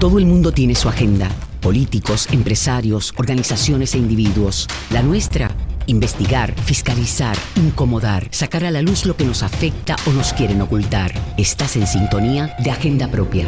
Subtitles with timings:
[0.00, 1.28] Todo el mundo tiene su agenda.
[1.60, 4.66] Políticos, empresarios, organizaciones e individuos.
[4.88, 5.50] La nuestra,
[5.84, 11.12] investigar, fiscalizar, incomodar, sacar a la luz lo que nos afecta o nos quieren ocultar.
[11.36, 13.46] Estás en sintonía de Agenda Propia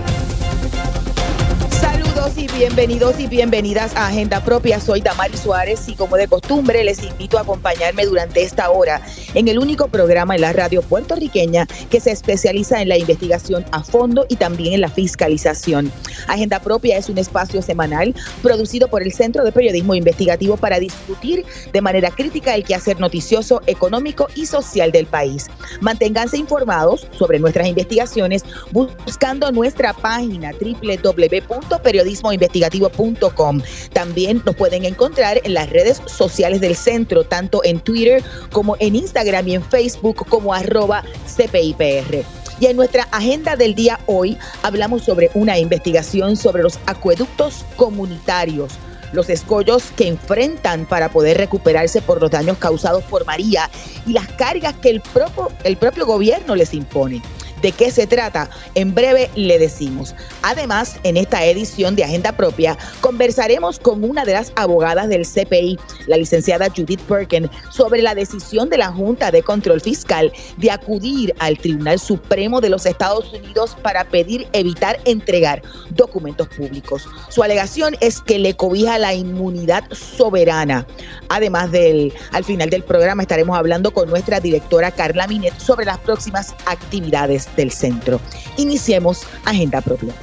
[2.36, 4.80] y bienvenidos y bienvenidas a Agenda Propia.
[4.80, 9.02] Soy Damari Suárez y como de costumbre les invito a acompañarme durante esta hora
[9.34, 13.82] en el único programa en la radio puertorriqueña que se especializa en la investigación a
[13.82, 15.90] fondo y también en la fiscalización.
[16.28, 21.44] Agenda Propia es un espacio semanal producido por el Centro de Periodismo Investigativo para discutir
[21.72, 25.48] de manera crítica el quehacer noticioso, económico y social del país.
[25.80, 33.62] Manténganse informados sobre nuestras investigaciones buscando nuestra página www.periodismo investigativo.com.
[33.92, 38.96] También nos pueden encontrar en las redes sociales del centro, tanto en Twitter como en
[38.96, 41.04] Instagram y en Facebook como arroba
[41.36, 42.24] CPIPR.
[42.60, 48.78] Y en nuestra agenda del día hoy hablamos sobre una investigación sobre los acueductos comunitarios
[49.12, 53.68] los escollos que enfrentan para poder recuperarse por los daños causados por María
[54.06, 57.20] y las cargas que el propio, el propio gobierno les impone.
[57.62, 58.50] ¿De qué se trata?
[58.74, 60.16] En breve le decimos.
[60.42, 65.78] Además, en esta edición de Agenda Propia, conversaremos con una de las abogadas del CPI,
[66.08, 71.32] la licenciada Judith Perkin, sobre la decisión de la Junta de Control Fiscal de acudir
[71.38, 77.06] al Tribunal Supremo de los Estados Unidos para pedir evitar entregar documentos públicos.
[77.28, 80.84] Su alegación es que le cobija la inmunidad soberana.
[81.28, 85.98] Además del, al final del programa estaremos hablando con nuestra directora Carla Minet sobre las
[85.98, 88.20] próximas actividades del centro.
[88.56, 90.14] Iniciemos Agenda Propia.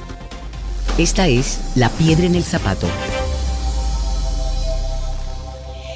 [0.98, 2.86] Esta es La Piedra en el Zapato.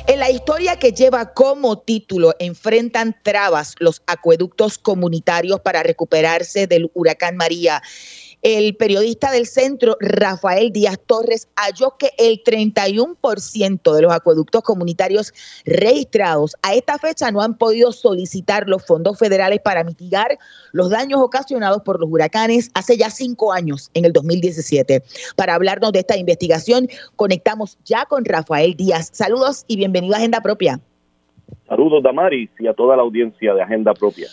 [0.06, 6.90] En la historia que lleva como título Enfrentan trabas los acueductos comunitarios para recuperarse del
[6.92, 7.82] huracán María
[8.44, 15.32] el periodista del centro, Rafael Díaz Torres, halló que el 31% de los acueductos comunitarios
[15.64, 20.36] registrados a esta fecha no han podido solicitar los fondos federales para mitigar
[20.72, 25.02] los daños ocasionados por los huracanes hace ya cinco años, en el 2017.
[25.36, 29.08] Para hablarnos de esta investigación, conectamos ya con Rafael Díaz.
[29.14, 30.80] Saludos y bienvenido a Agenda Propia.
[31.66, 34.28] Saludos, Damaris, y a toda la audiencia de Agenda Propia.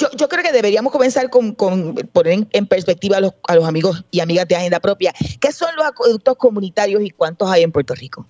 [0.00, 4.20] Yo, creo que deberíamos comenzar con, poner en, perspectiva a los, a los, amigos y
[4.20, 5.12] amigas de Agenda Propia.
[5.40, 8.26] ¿Qué son los acueductos comunitarios y cuántos hay en Puerto Rico?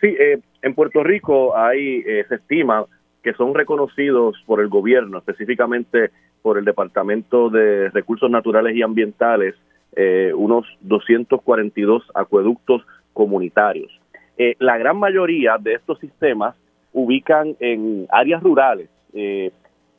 [0.00, 2.86] Sí, eh, en Puerto Rico hay, eh, se estima
[3.22, 6.10] que son reconocidos por el gobierno, específicamente
[6.42, 9.54] por el Departamento de Recursos Naturales y Ambientales,
[9.96, 12.82] eh, unos 242 acueductos
[13.12, 13.90] comunitarios.
[14.58, 16.54] la gran mayoría de estos sistemas
[16.92, 19.50] ubican en áreas rurales, eh,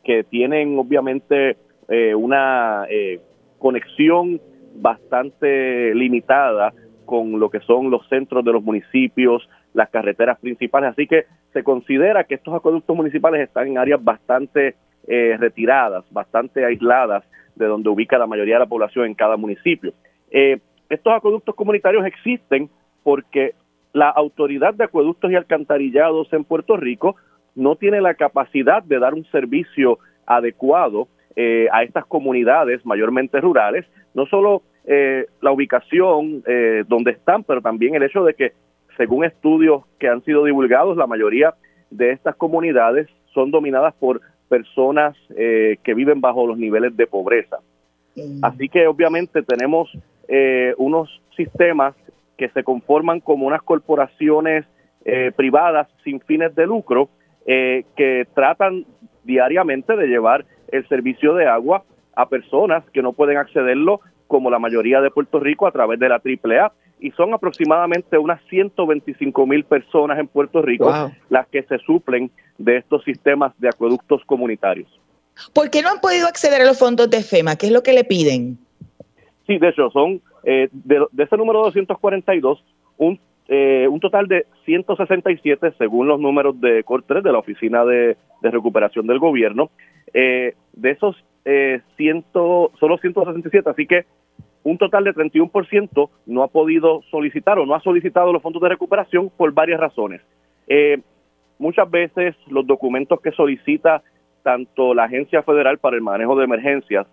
[0.04, 1.58] que tienen obviamente
[1.88, 3.20] eh, una eh,
[3.60, 4.40] conexión
[4.76, 6.74] bastante limitada
[7.06, 10.92] con lo que son los centros de los municipios, las carreteras principales.
[10.92, 14.76] Así que se considera que estos acueductos municipales están en áreas bastante
[15.08, 17.24] eh, retiradas, bastante aisladas
[17.56, 19.94] de donde ubica la mayoría de la población en cada municipio.
[20.30, 22.70] estos acueductos comunitarios existen
[23.04, 23.56] porque
[23.94, 27.18] la autoridad de acueductos y alcantarillados en Puerto Rico
[27.56, 33.86] no tiene la capacidad de dar un servicio adecuado eh, a estas comunidades mayormente rurales,
[34.14, 38.54] no solo eh, la ubicación eh, donde están, pero también el hecho de que,
[38.98, 41.54] según estudios que han sido divulgados, la mayoría
[41.90, 47.60] de estas comunidades son dominadas por personas que viven bajo los niveles de pobreza.
[48.42, 49.90] Así que obviamente tenemos
[50.78, 51.96] unos sistemas
[52.38, 54.66] que se conforman como unas corporaciones
[55.38, 57.08] privadas sin fines de lucro
[57.46, 58.86] eh, que tratan
[59.24, 61.84] diariamente de llevar el servicio de agua
[62.16, 66.10] a personas que no pueden accederlo, como la mayoría de Puerto Rico, a través de
[66.10, 66.72] la AAA.
[67.00, 70.94] Y son aproximadamente unas 125 mil personas en Puerto Rico
[71.30, 72.30] las que se suplen
[72.60, 74.88] de estos sistemas de acueductos comunitarios.
[75.54, 77.56] ¿Por qué no han podido acceder a los fondos de FEMA?
[77.56, 78.60] ¿Qué es lo que le piden?
[79.48, 82.64] Sí, de hecho, son eh, de, de, ese número 242,
[82.98, 83.20] un
[83.54, 89.06] eh, un total de 167 según los números de Cortes de la Oficina de, Recuperación
[89.08, 89.72] del Gobierno.
[90.14, 94.06] Eh, de esos eh, ciento, solo 167, así que
[94.64, 98.70] un total de 31% no ha podido solicitar o no ha solicitado los fondos de
[98.70, 100.22] recuperación por varias razones.
[100.68, 101.02] Eh,
[101.60, 104.02] muchas veces los documentos que solicita
[104.44, 107.06] tanto la Agencia Federal para el Manejo de Emergencias,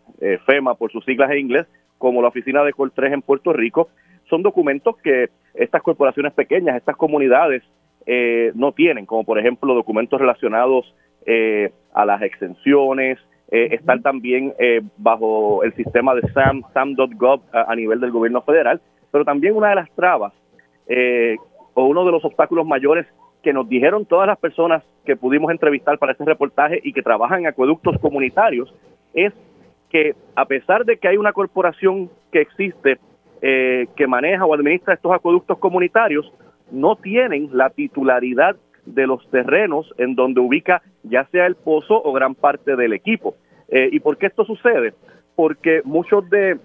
[0.46, 1.66] FEMA por sus siglas en inglés,
[1.98, 3.88] como la Oficina de Col 3 en Puerto Rico,
[4.28, 7.62] son documentos que estas corporaciones pequeñas, estas comunidades
[8.06, 10.94] eh, no tienen, como por ejemplo documentos relacionados
[11.26, 13.18] eh, a las exenciones,
[13.50, 18.80] eh, estar también eh, bajo el sistema de SAM, SAM.gov a, nivel del gobierno federal,
[19.10, 20.32] pero también una de las trabas
[21.74, 23.06] o uno de los obstáculos mayores
[23.42, 27.40] que nos dijeron todas las personas que pudimos entrevistar para este reportaje y que trabajan
[27.40, 28.74] en acueductos comunitarios
[29.12, 29.34] es
[29.90, 32.98] que a pesar de que hay una corporación que existe
[33.40, 36.32] que maneja o administra estos acueductos comunitarios,
[36.70, 42.12] no tienen la titularidad de los terrenos en donde ubica ya sea el pozo o
[42.12, 43.34] gran parte del equipo.
[43.68, 44.94] Eh, ¿Y por qué esto sucede?
[45.34, 46.58] Porque muchos de,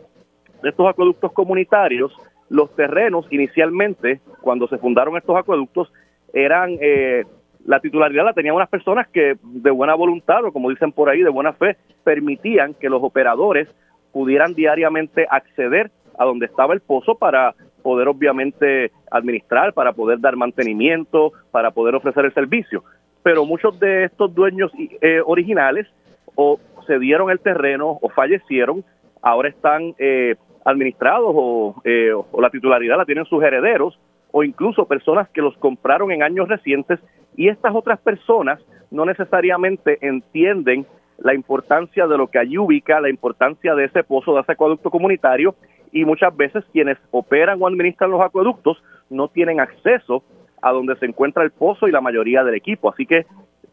[0.63, 2.13] estos acueductos comunitarios,
[2.49, 5.91] los terrenos inicialmente, cuando se fundaron estos acueductos,
[6.33, 7.25] eran, eh,
[7.65, 11.21] la titularidad la tenían unas personas que de buena voluntad, o como dicen por ahí,
[11.21, 13.67] de buena fe, permitían que los operadores
[14.11, 20.35] pudieran diariamente acceder a donde estaba el pozo para poder obviamente administrar, para poder dar
[20.35, 22.83] mantenimiento, para poder ofrecer el servicio.
[23.21, 24.71] Pero muchos de estos dueños
[25.01, 25.87] eh, originales
[26.35, 28.83] o cedieron el terreno o fallecieron,
[29.21, 33.99] ahora están eh, administrados o, eh, o la titularidad la tienen sus herederos
[34.31, 36.99] o incluso personas que los compraron en años recientes
[37.35, 38.59] y estas otras personas
[38.91, 40.85] no necesariamente entienden
[41.17, 44.89] la importancia de lo que allí ubica, la importancia de ese pozo, de ese acueducto
[44.89, 45.55] comunitario
[45.93, 50.23] y muchas veces quienes operan o administran los acueductos no tienen acceso
[50.61, 52.89] a donde se encuentra el pozo y la mayoría del equipo.
[52.89, 53.25] Así que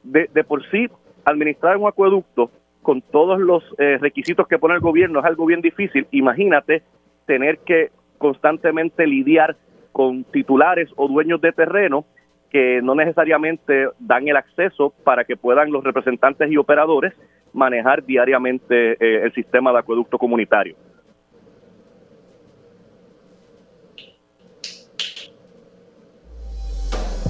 [0.05, 0.89] de, por sí
[1.25, 2.51] administrar un acueducto
[2.83, 6.07] con todos los eh, requisitos que pone el gobierno es algo bien difícil.
[6.11, 6.83] Imagínate
[7.27, 9.57] tener que constantemente lidiar
[9.93, 12.05] con titulares o dueños de terreno
[12.51, 17.15] que no necesariamente dan el acceso para que puedan los representantes y operadores
[17.53, 20.77] manejar diariamente eh, el sistema de acueducto comunitario.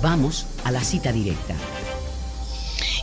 [0.03, 1.55] Vamos a la cita directa.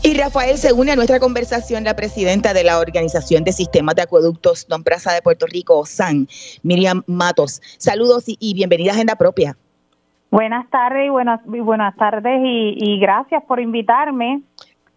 [0.04, 4.02] Y Rafael se une a nuestra conversación la presidenta de la Organización de Sistemas de
[4.04, 6.28] Acueductos Don Plaza de Puerto Rico, SAN,
[6.64, 7.62] Miriam Matos.
[7.78, 9.56] Saludos y, bienvenida a Agenda Propia.
[10.32, 14.42] Buenas tardes y buenas, buenas tardes y gracias por invitarme.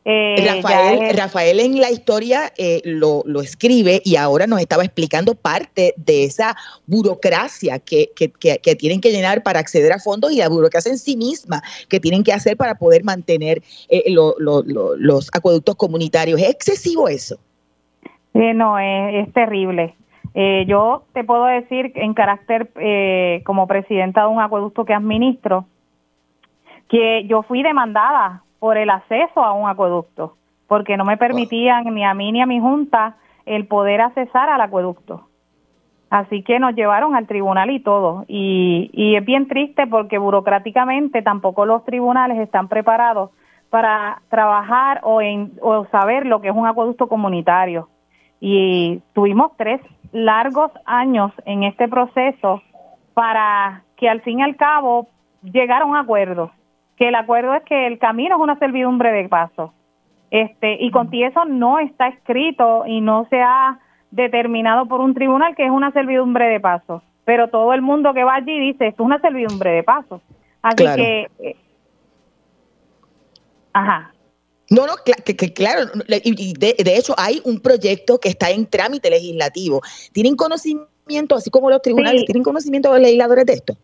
[0.06, 5.34] Eh, Rafael, Rafael en la historia eh, lo, lo, escribe y ahora nos estaba explicando
[5.34, 6.56] parte de esa
[6.86, 10.96] burocracia que, que, que, tienen que llenar para acceder a fondos y la burocracia en
[10.96, 13.60] sí misma que tienen que hacer para poder mantener
[13.90, 16.40] eh, los acueductos comunitarios.
[16.40, 17.36] ¿Es excesivo eso?
[18.32, 19.94] no, es, es terrible.
[20.66, 22.70] yo te puedo decir en carácter
[23.44, 25.66] como presidenta de un acueducto que administro,
[26.88, 30.36] que yo fui demandada por el acceso a un acueducto,
[30.68, 33.16] porque no me permitían ni a mí ni a mi junta
[33.46, 35.26] el poder accesar al acueducto.
[36.10, 38.24] Así que nos llevaron al tribunal y todo.
[38.28, 43.30] Y, y es bien triste porque burocráticamente tampoco los tribunales están preparados
[43.70, 47.88] para trabajar o, en, o saber lo que es un acueducto comunitario.
[48.40, 49.80] Y tuvimos tres
[50.12, 52.60] largos años en este proceso
[53.14, 55.06] para que al fin y al cabo
[55.42, 56.50] llegara a un acuerdo
[57.00, 59.72] que el acuerdo es que el camino es una servidumbre de paso.
[60.30, 63.80] Este, y con eso no está escrito y no se ha
[64.10, 67.02] determinado por un tribunal que es una servidumbre de paso.
[67.24, 70.20] Pero todo el mundo que va allí dice, esto es una servidumbre de paso.
[70.60, 71.26] Así que...
[71.38, 71.56] Eh,
[73.72, 74.12] ajá.
[74.68, 79.08] No, no, que, claro, y de, de, hecho hay un proyecto que está en trámite
[79.08, 79.80] legislativo.
[80.12, 83.76] ¿Tienen conocimiento, así como los tribunales, tienen conocimiento los legisladores de esto?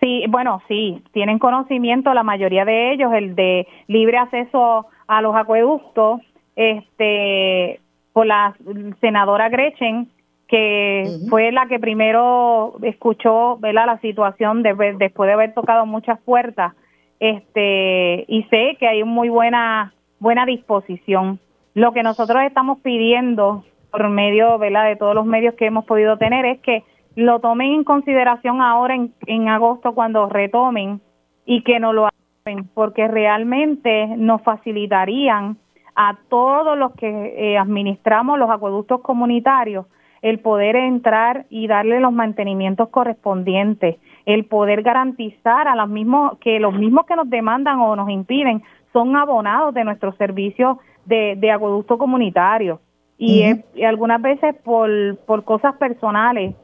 [0.00, 5.34] Sí, bueno, sí, tienen conocimiento la mayoría de ellos, el de libre acceso a los
[5.34, 6.20] acueductos,
[6.54, 7.80] este,
[8.12, 8.54] por la
[9.00, 10.08] senadora Gretchen,
[10.48, 13.86] que fue la que primero escuchó ¿verdad?
[13.86, 16.74] la situación después de haber tocado muchas puertas,
[17.18, 21.40] este, y sé que hay muy buena, buena disposición.
[21.74, 24.86] Lo que nosotros estamos pidiendo por medio ¿verdad?
[24.86, 26.84] de todos los medios que hemos podido tener es que
[27.16, 31.00] lo tomen en consideración ahora en, en agosto cuando retomen
[31.44, 35.56] y que no lo hagan porque realmente nos facilitarían
[35.96, 39.86] a todos los que eh, administramos los acueductos comunitarios
[40.22, 46.58] el poder entrar y darle los mantenimientos correspondientes, el poder garantizar a los mismos que
[46.58, 51.50] los mismos que nos demandan o nos impiden son abonados de nuestros servicios de, de
[51.50, 52.80] acueducto comunitario.
[53.18, 53.44] Y,
[53.74, 54.90] y algunas veces por,
[55.26, 56.54] por cosas personales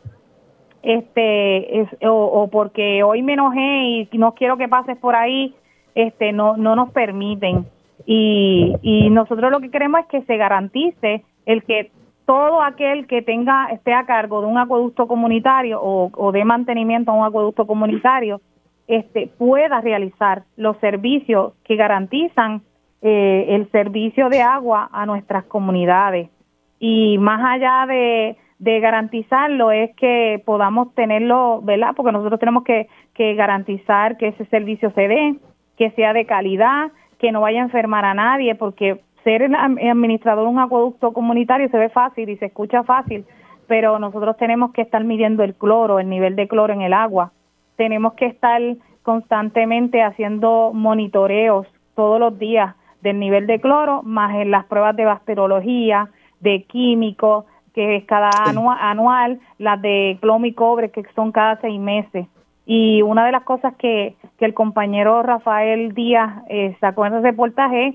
[0.82, 5.54] este es, o, porque hoy me enojé y no quiero que pases por ahí
[5.94, 7.66] este no no nos permiten.
[8.04, 11.90] Y, nosotros lo que queremos es que se garantice el que
[12.26, 17.10] todo aquel que tenga esté a cargo de un acueducto comunitario o, o de mantenimiento
[17.10, 18.40] a un acueducto comunitario
[18.88, 22.62] este pueda realizar los servicios que garantizan
[23.00, 26.30] eh, el servicio de agua a nuestras comunidades.
[26.78, 31.94] Y más allá de, de garantizarlo es que podamos tenerlo, ¿verdad?
[31.96, 35.34] Porque nosotros tenemos que, que garantizar que ese servicio se dé,
[35.76, 40.44] que sea de calidad, que no vaya a enfermar a nadie, porque ser el administrador
[40.44, 43.24] de un acueducto comunitario se ve fácil y se escucha fácil,
[43.66, 47.32] pero nosotros tenemos que estar midiendo el cloro, el nivel de cloro en el agua.
[47.74, 48.60] Tenemos que estar
[49.02, 51.66] constantemente haciendo monitoreos
[51.96, 57.44] todos los días del nivel de cloro, más en las pruebas de bacteriología, de químicos,
[57.74, 62.26] que es cada anual, anual, las de plomo y cobre, que son cada seis meses.
[62.66, 67.22] Y una de las cosas que, que el compañero Rafael Díaz eh, sacó en el
[67.22, 67.94] reportaje es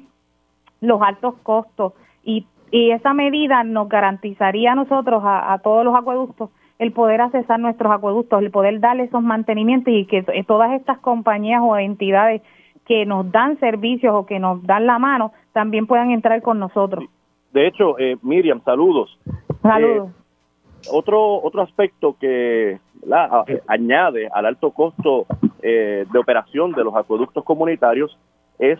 [0.81, 1.93] los altos costos.
[2.23, 7.21] Y, y esa medida nos garantizaría a nosotros, a, a todos los acueductos, el poder
[7.21, 12.41] accesar nuestros acueductos, el poder darle esos mantenimientos y que todas estas compañías o entidades
[12.85, 17.05] que nos dan servicios o que nos dan la mano también puedan entrar con nosotros.
[17.57, 19.17] De hecho, eh, Miriam, saludos.
[19.63, 20.09] Saludos.
[20.09, 22.79] Eh, otro, otro aspecto que
[23.65, 25.25] añade al alto costo
[25.63, 28.15] eh, de operación de los acueductos comunitarios
[28.59, 28.77] es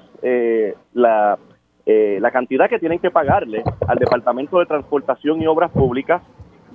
[0.93, 1.39] la,
[1.87, 6.21] la cantidad que tienen que pagarle al Departamento de Transportación y Obras Públicas,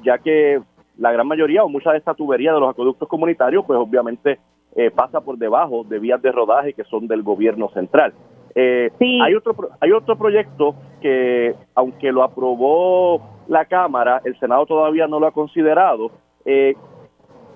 [0.03, 0.61] ya que
[0.99, 4.41] la gran mayoría o mucha de esta tubería de los acueductos comunitarios, pues obviamente
[4.97, 8.13] pasa por debajo de vías de rodaje que son del gobierno central.
[8.55, 15.07] Eh, hay, otro, hay otro proyecto que, aunque lo aprobó la Cámara, el Senado todavía
[15.07, 16.11] no lo ha considerado.
[16.45, 16.75] Eh,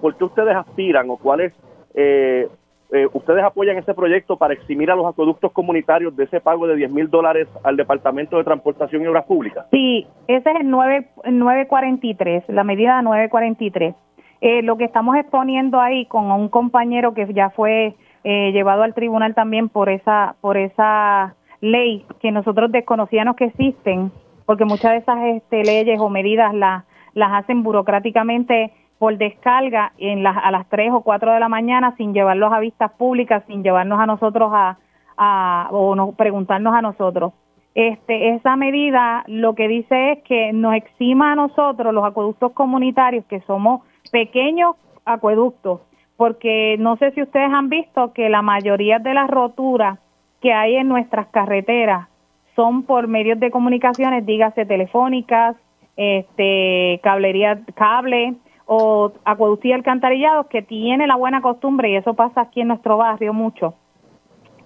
[0.00, 1.52] ¿Por qué ustedes aspiran o cuáles
[1.94, 2.48] eh,
[2.92, 6.76] eh, ustedes apoyan ese proyecto para eximir a los acueductos comunitarios de ese pago de
[6.76, 9.66] 10 mil dólares al Departamento de Transportación y Obras Públicas?
[9.72, 13.94] Sí, ese es el 9, 943, la medida 943.
[14.40, 17.96] Eh, lo que estamos exponiendo ahí con un compañero que ya fue
[18.28, 24.10] eh, llevado al tribunal también por esa por esa ley que nosotros desconocíamos que existen
[24.46, 26.82] porque muchas de esas este, leyes o medidas las
[27.14, 31.94] las hacen burocráticamente por descarga en las, a las 3 o 4 de la mañana
[31.96, 34.78] sin llevarlos a vistas públicas, sin llevarnos a nosotros a,
[35.16, 37.32] a o no, preguntarnos a nosotros.
[37.74, 43.24] Este, esa medida lo que dice es que nos exima a nosotros, los acueductos comunitarios,
[43.26, 45.80] que somos pequeños acueductos,
[46.16, 49.98] porque no sé si ustedes han visto que la mayoría de las roturas
[50.40, 52.08] que hay en nuestras carreteras
[52.54, 55.56] son por medios de comunicaciones, dígase telefónicas,
[55.96, 62.62] este, cablería, cable o acueductía alcantarillados que tiene la buena costumbre, y eso pasa aquí
[62.62, 63.74] en nuestro barrio mucho,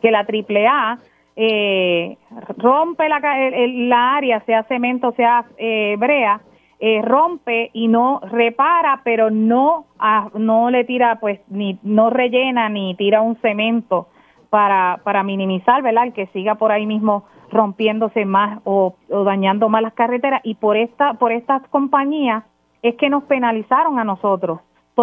[0.01, 0.99] que la AAA
[1.37, 2.17] eh,
[2.57, 6.41] rompe la, la área, sea cemento, sea eh, brea,
[6.83, 12.71] eh, rompe y no repara, pero no ah, no le tira pues ni no rellena
[12.71, 14.09] ni tira un cemento
[14.49, 16.05] para para minimizar, ¿verdad?
[16.05, 20.79] El que siga por ahí mismo rompiéndose más o, dañando más las carreteras y por
[20.79, 22.45] esta por estas compañías
[22.83, 24.61] es que nos penalizaron a nosotros.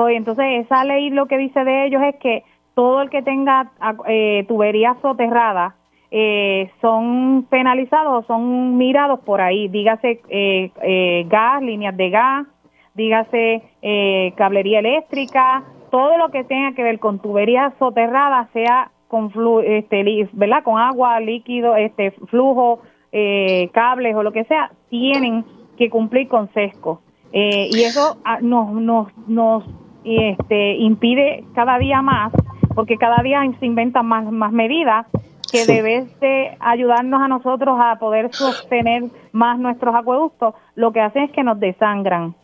[0.09, 2.43] entonces esa ley lo que dice de ellos es que
[2.73, 3.71] todo el que tenga
[4.07, 5.75] eh, tuberías soterradas
[6.11, 12.47] eh, son penalizados o son mirados por ahí, dígase eh, eh, gas, líneas de gas,
[12.95, 19.31] dígase eh, cablería eléctrica, todo lo que tenga que ver con tuberías soterradas, sea con
[19.31, 20.63] flu, este, ¿verdad?
[20.63, 25.45] con agua, líquido, este flujo, eh, cables o lo que sea, tienen
[25.77, 27.01] que cumplir con sesco.
[27.31, 29.63] Eh, y eso ah, nos, nos, nos
[30.03, 32.33] este, impide cada día más,
[32.75, 35.05] porque cada día se inventan más, más medidas
[35.51, 41.23] que debes de ayudarnos a nosotros a poder sostener más nuestros acueductos, lo que hacen
[41.23, 42.35] es que nos desangran.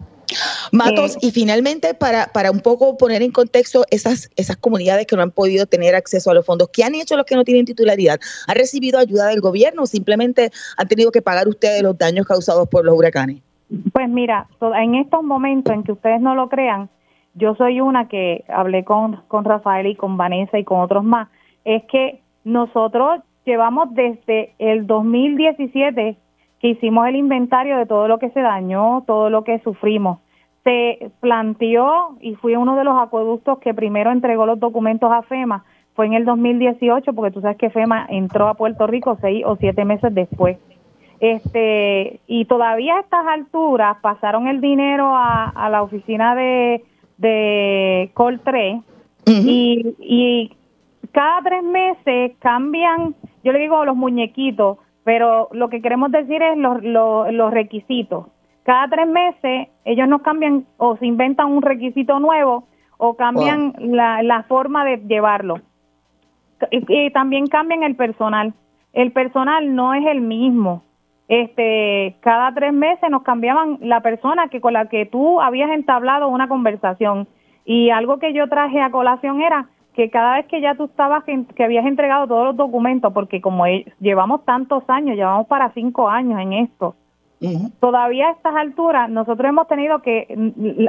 [0.72, 5.16] Matos, eh, y finalmente para, para un poco poner en contexto esas, esas comunidades que
[5.16, 7.66] no han podido tener acceso a los fondos, ¿qué han hecho los que no tienen
[7.66, 8.20] titularidad?
[8.48, 12.68] ¿Han recibido ayuda del gobierno o simplemente han tenido que pagar ustedes los daños causados
[12.68, 13.42] por los huracanes?
[13.92, 16.90] Pues mira, en estos momentos en que ustedes no lo crean,
[17.36, 21.30] yo soy una que hablé con, con Rafael y con Vanessa y con otros más,
[21.66, 26.18] es que nosotros llevamos desde el 2017
[26.60, 30.20] que hicimos el inventario de todo lo que se dañó, todo lo que sufrimos.
[30.64, 35.66] Se planteó y fui uno de los acueductos que primero entregó los documentos a FEMA.
[35.94, 39.58] Fue en el 2018, porque tú sabes que FEMA entró a Puerto Rico seis o
[39.58, 40.58] siete meses después.
[41.20, 46.84] Este, y todavía a estas alturas pasaron el dinero a, la oficina de,
[47.18, 48.82] de Coltré
[49.26, 50.52] y, y
[51.14, 56.58] cada tres meses cambian, yo le digo los muñequitos, pero lo que queremos decir es
[56.58, 58.28] los, los, requisitos.
[58.64, 62.66] Cada tres meses ellos nos cambian o se inventan un requisito nuevo
[62.98, 65.60] o cambian la, la forma de llevarlo.
[66.72, 68.54] Y, también cambian el personal.
[68.94, 70.84] El personal no es el mismo.
[71.28, 76.30] este, cada tres meses nos cambiaban la persona que con la que tú habías entablado
[76.30, 77.28] una conversación.
[77.66, 81.24] Y algo que yo traje a colación era que cada vez que ya tú estabas,
[81.24, 86.10] que habías entregado todos los documentos, porque como e, llevamos tantos años, llevamos para cinco
[86.10, 86.96] años en esto,
[87.80, 90.28] todavía a estas alturas nosotros hemos tenido que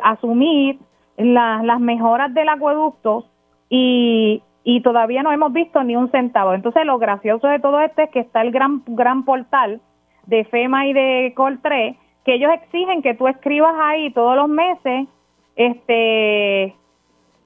[0.05, 0.79] asumir
[1.17, 3.27] las mejoras del acueducto
[3.69, 6.55] y, y todavía no hemos visto ni un centavo.
[6.55, 9.81] Entonces lo gracioso de todo esto es que está el gran, gran portal
[10.27, 15.09] de FEMA y de Coltre, que ellos exigen que tú escribas ahí todos los meses
[15.57, 16.75] este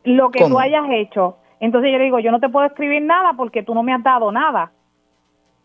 [0.05, 1.37] lo que tú hayas hecho.
[1.61, 4.03] Entonces yo le digo, yo no te puedo escribir nada porque tú no me has
[4.03, 4.73] dado nada.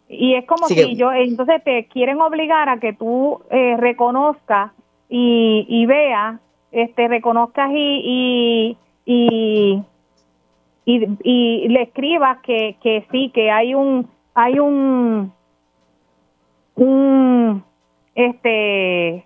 [0.10, 4.72] Y es como si yo, entonces te quieren obligar a que tú eh, reconozcas
[5.10, 6.40] y, y veas,
[6.72, 9.84] este, reconozcas y, y,
[10.86, 15.32] y, y, le escribas que, que sí, que hay un, hay un,
[16.76, 17.64] un,
[18.16, 19.26] este,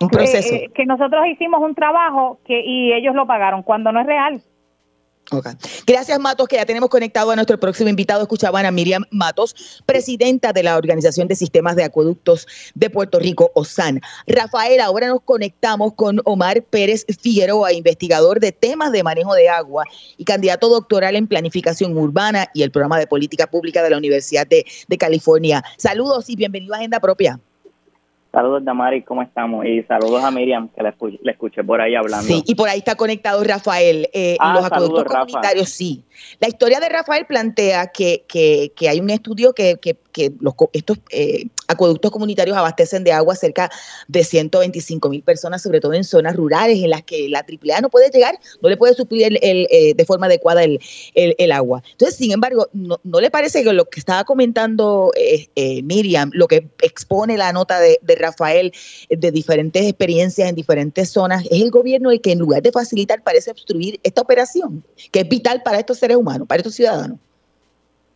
[0.00, 0.54] un proceso.
[0.54, 4.42] Eh, que nosotros hicimos un trabajo que y ellos lo pagaron cuando no es real.
[5.86, 8.22] Gracias, Matos, que ya tenemos conectado a nuestro próximo invitado.
[8.22, 13.50] Escuchaban a Miriam Matos, presidenta de la Organización de Sistemas de Acueductos de Puerto Rico,
[13.54, 14.00] OSAN.
[14.26, 19.84] Rafael, ahora nos conectamos con Omar Pérez Figueroa, investigador de temas de manejo de agua
[20.16, 24.46] y candidato doctoral en planificación urbana y el programa de política pública de la Universidad
[24.46, 25.64] de, de California.
[25.78, 27.40] Saludos y bienvenido a Agenda Propia.
[28.32, 29.66] Saludos, Damari, ¿cómo estamos?
[29.66, 30.94] Y saludos a Miriam, que la,
[31.32, 32.26] escuché, por ahí hablando.
[32.26, 34.08] Sí, y por ahí está conectado Rafael.
[34.14, 36.02] Eh, ah, los acueductos comunitarios, sí.
[36.40, 40.54] La historia de Rafael plantea que, que, que hay un estudio que, que, que los,
[40.72, 43.70] estos eh, acueductos comunitarios abastecen de agua cerca
[44.08, 47.90] de 125 mil personas, sobre todo en zonas rurales en las que la AAA no
[47.90, 50.80] puede llegar, no le puede suplir el, eh, de forma adecuada el,
[51.14, 51.82] el, agua.
[51.90, 55.12] Entonces, sin embargo, no, no, le parece que lo que estaba comentando
[55.82, 58.72] Miriam, lo que expone la nota de, de Rafael,
[59.10, 63.22] de diferentes experiencias en diferentes zonas, es el gobierno el que en lugar de facilitar
[63.22, 67.18] parece obstruir esta operación, que es vital para estos seres humanos, para estos ciudadanos.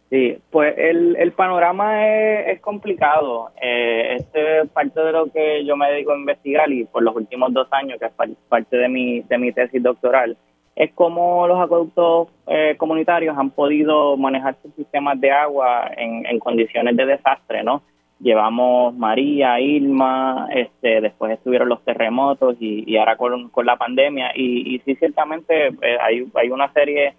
[0.09, 3.51] Sí, pues el, el panorama es, complicado.
[3.61, 7.17] Eh, este es parte de lo que yo me dedico a investigar y por los
[7.17, 8.13] últimos dos años, que es
[8.49, 10.37] parte de mi, de mi tesis doctoral,
[10.77, 16.39] es cómo los acueductos eh, comunitarios han podido manejar sus sistemas de agua en, en
[16.39, 17.83] condiciones de desastre, ¿no?
[18.21, 24.79] Llevamos María, Irma, este, después estuvieron los terremotos y, ahora con, la pandemia y, y
[24.81, 27.15] sí ciertamente eh, hay, hay una serie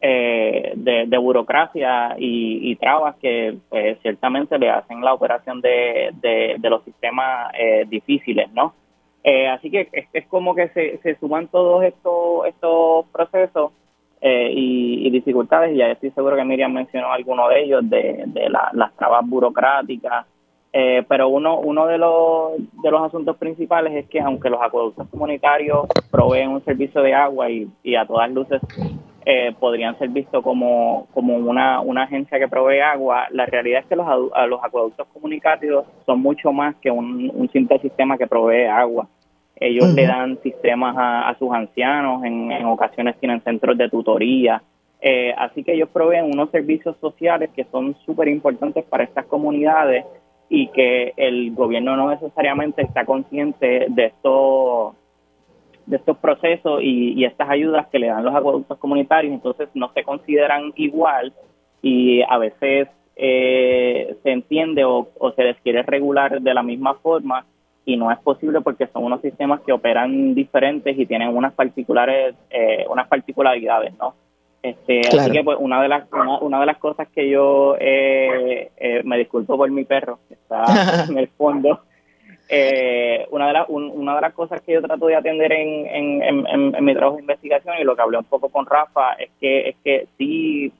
[0.00, 6.84] eh, de, burocracia y, trabas que pues, ciertamente le hacen la operación de, de, los
[6.84, 8.74] sistemas eh, difíciles, ¿no?
[9.50, 13.72] así que es, como que se, se suman todos estos estos procesos
[14.20, 18.94] y, dificultades, y ya estoy seguro que Miriam mencionó alguno de ellos, de, de las
[18.96, 20.26] trabas burocráticas,
[20.76, 25.06] eh, pero uno, uno de, los, de los asuntos principales es que aunque los acueductos
[25.08, 28.60] comunitarios proveen un servicio de agua y, y a todas luces
[29.24, 33.86] eh, podrían ser vistos como, como una, una agencia que provee agua, la realidad es
[33.86, 34.04] que los,
[34.48, 39.06] los acueductos comunitarios son mucho más que un, un simple sistema que provee agua.
[39.54, 44.60] Ellos le dan sistemas a, a sus ancianos, en, en, ocasiones tienen centros de tutoría,
[45.00, 50.04] eh, así que ellos proveen unos servicios sociales que son súper importantes para estas comunidades
[50.48, 54.94] y que el gobierno no necesariamente está consciente de estos
[55.86, 60.02] de estos procesos y, estas ayudas que le dan los acueductos comunitarios, entonces no se
[60.02, 61.32] consideran igual
[61.82, 67.44] y a veces eh, se entiende o, se les quiere regular de la misma forma
[67.84, 72.34] y no es posible porque son unos sistemas que operan diferentes y tienen unas particulares
[72.48, 74.14] eh, unas particularidades, ¿no?
[74.64, 76.04] Este, Así que pues una de las
[76.40, 80.64] una, de las cosas que yo eh, eh, me disculpo por mi perro que está
[81.10, 81.80] en el fondo.
[82.48, 86.46] Eh, una de las una de las cosas que yo trato de atender en, en,
[86.46, 89.68] en, mi trabajo de investigación y lo que hablé un poco con Rafa es que
[89.68, 90.72] es que sí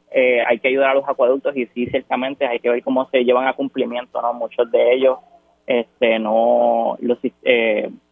[0.47, 3.49] hay que ayudar a los acueductos y sí ciertamente hay que ver cómo se llevan
[3.49, 5.19] a cumplimiento, no muchos de ellos
[5.67, 7.19] este no los,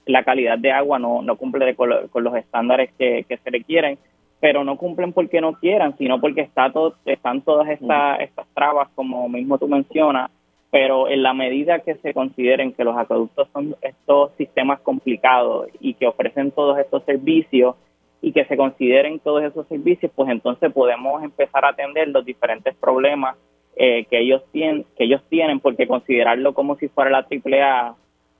[0.04, 3.98] la calidad de agua no no cumple con, con los estándares que, que se requieren
[4.42, 8.88] pero no cumplen porque no quieran, sino porque está todo, están todas estas, estas trabas,
[8.96, 10.32] como mismo tú mencionas,
[10.68, 15.94] pero en la medida que se consideren que los acueductos son estos sistemas complicados y
[15.94, 17.76] que ofrecen todos estos servicios
[18.20, 22.74] y que se consideren todos esos servicios, pues entonces podemos empezar a atender los diferentes
[22.74, 23.36] problemas
[23.76, 27.94] eh, que ellos tienen, que ellos tienen, porque considerarlo como si fuera la AAA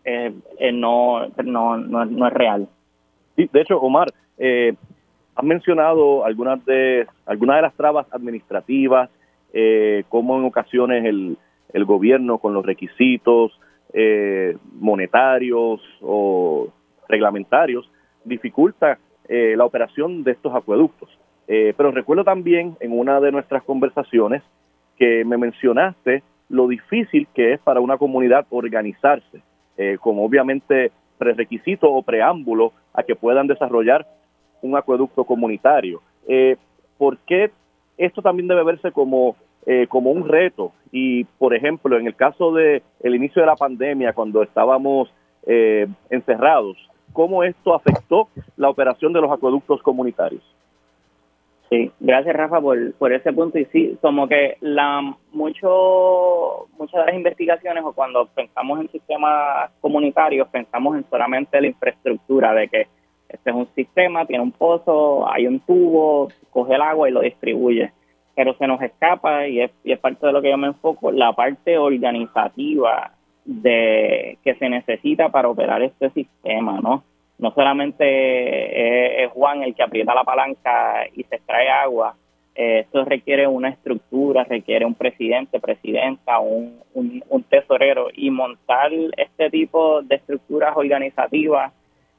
[0.05, 2.69] eh, eh, no, no, no, no, es real.
[3.37, 4.75] Sí, de hecho, Omar, eh,
[5.35, 9.11] han mencionado algunas de algunas de las trabas administrativas,
[9.53, 11.37] eh, como en ocasiones el,
[11.73, 13.59] el gobierno con los requisitos
[13.95, 16.69] eh, monetarios o
[17.09, 17.91] reglamentarios
[18.25, 21.11] dificulta eh, la operación de estos acueductos.
[21.47, 24.43] Eh, pero recuerdo también en una de nuestras conversaciones
[24.97, 29.41] que me mencionaste lo difícil que es para una comunidad organizarse,
[30.01, 34.07] como obviamente prerequisito o preámbulo a que puedan desarrollar
[34.63, 36.01] un acueducto comunitario.
[36.97, 37.51] ¿Por qué
[37.99, 40.73] esto también debe verse como eh, como un reto.
[40.91, 45.09] Y, por ejemplo, en el caso de el inicio de la pandemia, cuando estábamos
[45.47, 46.77] eh, encerrados,
[47.13, 50.43] ¿cómo esto afectó la operación de los acueductos comunitarios?
[51.71, 53.57] Sí, gracias Rafa por, por ese punto.
[53.57, 59.71] Y sí, como que la mucho muchas de las investigaciones o cuando pensamos en sistemas
[59.81, 62.89] comunitarios, pensamos en solamente la infraestructura de que
[63.33, 67.21] este es un sistema, tiene un pozo, hay un tubo, coge el agua y lo
[67.21, 67.93] distribuye.
[68.35, 71.77] Pero se nos escapa y es, parte de lo que yo me enfoco, la parte
[71.79, 73.13] organizativa
[73.45, 77.05] de que se necesita para operar este sistema, ¿no?
[77.39, 82.15] No solamente es, Juan el que aprieta la palanca y se extrae agua,
[82.55, 88.09] eh, esto requiere una estructura, requiere un presidente, presidenta, un, un, tesorero.
[88.15, 91.73] Y montar este tipo de estructuras organizativas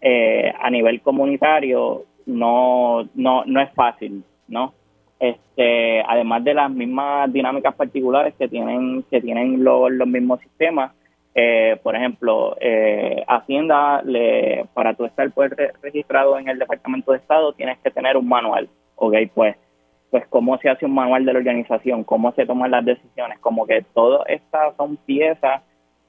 [0.04, 4.74] eh, a nivel comunitario no, no, no es fácil, ¿no?
[5.24, 10.92] este, además de las mismas dinámicas particulares que tienen que tienen los, mismos sistemas.
[11.34, 17.20] Eh, por ejemplo, eh, Hacienda, le, para tú estar pues, registrado en el Departamento de
[17.20, 18.68] Estado, tienes que tener un manual.
[18.96, 19.56] Ok, pues,
[20.12, 23.66] pues cómo se hace un manual de la organización, cómo se toman las decisiones, como
[23.66, 25.62] que todas estas son piezas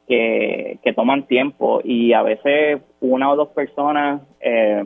[0.08, 4.84] que, que toman tiempo y a veces una o dos personas, eh,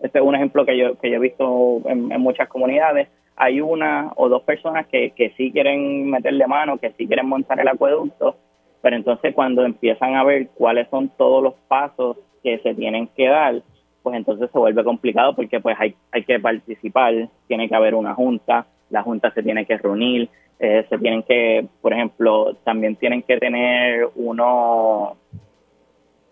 [0.00, 4.12] este es un ejemplo que yo, que yo he visto en muchas comunidades, hay una
[4.16, 8.36] o dos personas que, que sí quieren meterle mano, que sí quieren montar el acueducto,
[8.80, 13.28] pero entonces cuando empiezan a ver cuáles son todos los pasos que se tienen que
[13.28, 13.62] dar,
[14.02, 18.14] pues entonces se vuelve complicado porque pues hay, hay que participar, tiene que haber una
[18.14, 23.22] junta, la junta se tiene que reunir, eh, se tienen que, por ejemplo, también tienen
[23.22, 25.16] que tener uno,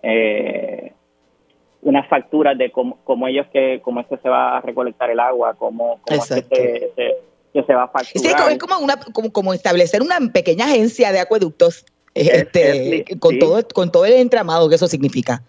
[0.03, 0.93] eh,
[1.83, 5.21] unas facturas de cómo, cómo ellos que cómo es que se va a recolectar el
[5.21, 8.51] agua, cómo, cómo es que se, se, va a facturar.
[8.51, 11.85] es como, una, como, como establecer una pequeña agencia de acueductos
[12.15, 15.43] este, con, todo, con todo el entramado que eso significa.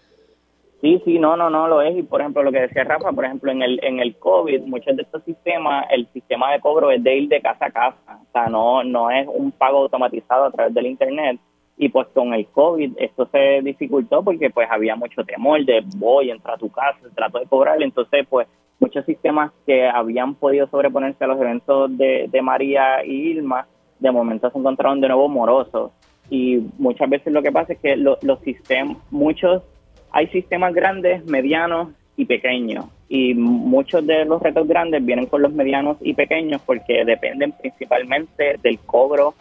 [0.80, 1.96] Sí, sí, no, no, no lo es.
[1.96, 4.94] Y por ejemplo, lo que decía Rafa, por ejemplo, en el, en el COVID, muchos
[4.96, 8.20] de estos sistemas, el sistema de cobro es de ir de casa a casa.
[8.22, 11.40] O sea, no, no es un pago automatizado a través del Internet,
[11.76, 16.30] y pues con el COVID esto se dificultó porque pues había mucho temor de voy,
[16.30, 18.48] entra a tu casa, trato de cobrar, entonces pues
[18.80, 23.66] muchos sistemas que habían podido sobreponerse a los eventos de, María y Irma,
[23.98, 25.92] de momento se encontraron de nuevo morosos
[26.30, 29.62] y muchas veces lo que pasa es que los sistemas, muchos,
[30.10, 35.52] hay sistemas grandes, medianos y pequeños y muchos de los retos grandes vienen con los
[35.52, 39.34] medianos y pequeños porque dependen principalmente del cobro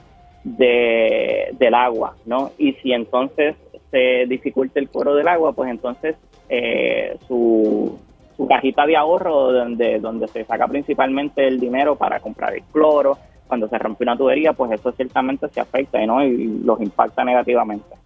[0.44, 2.52] de, del agua, ¿no?
[2.58, 3.56] Y si entonces
[3.90, 6.16] se dificulta el cobro del agua, pues entonces
[6.50, 7.98] eh, su,
[8.38, 13.18] su cajita de ahorro donde, donde se saca principalmente el dinero para comprar el cloro,
[13.48, 16.24] cuando se rompe una tubería, pues eso ciertamente se afecta ¿no?
[16.24, 18.05] y los impacta negativamente.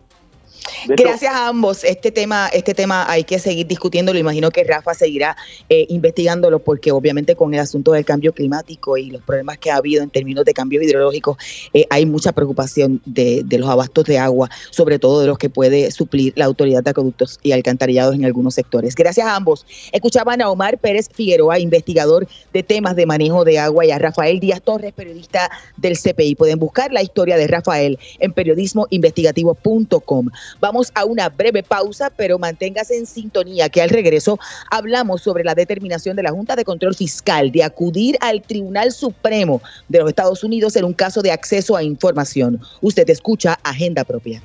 [0.87, 1.83] Gracias a ambos.
[1.83, 4.19] Este tema, este tema hay que seguir discutiéndolo.
[4.19, 5.35] Imagino que Rafa seguirá
[5.69, 9.77] eh, investigándolo porque obviamente con el asunto del cambio climático y los problemas que ha
[9.77, 11.37] habido en términos de cambio hidrológico,
[11.73, 15.49] eh, hay mucha preocupación de, de, los abastos de agua, sobre todo de los que
[15.49, 18.95] puede suplir la autoridad de acueductos y alcantarillados en algunos sectores.
[18.95, 19.65] Gracias a ambos.
[19.91, 24.39] Escuchaban a Omar Pérez Figueroa, investigador de temas de manejo de agua, y a Rafael
[24.39, 26.35] Díaz Torres, periodista del CPI.
[26.35, 30.29] Pueden buscar la historia de Rafael en periodismoinvestigativo.com.
[30.69, 34.37] Vamos a una breve pausa, pero manténgase en sintonía que al regreso
[34.69, 39.63] hablamos sobre la determinación de la Junta de Control Fiscal de acudir al Tribunal Supremo
[39.87, 42.61] de los Estados Unidos en un caso de acceso a información.
[42.81, 44.43] Usted escucha Agenda Propia.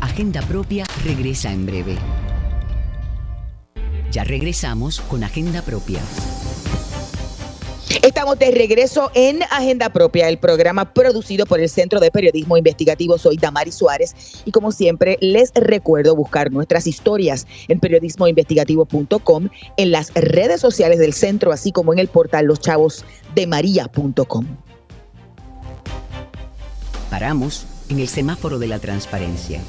[0.00, 1.96] Agenda Propia regresa en breve.
[4.10, 6.00] Ya regresamos con Agenda Propia.
[7.90, 13.18] Estamos de regreso en Agenda Propia, el programa producido por el Centro de Periodismo Investigativo.
[13.18, 20.14] Soy Damari Suárez y como siempre les recuerdo buscar nuestras historias en periodismoinvestigativo.com, en las
[20.14, 24.46] redes sociales del centro, así como en el portal loschavosdemaria.com.
[27.10, 29.60] Paramos en el semáforo de la transparencia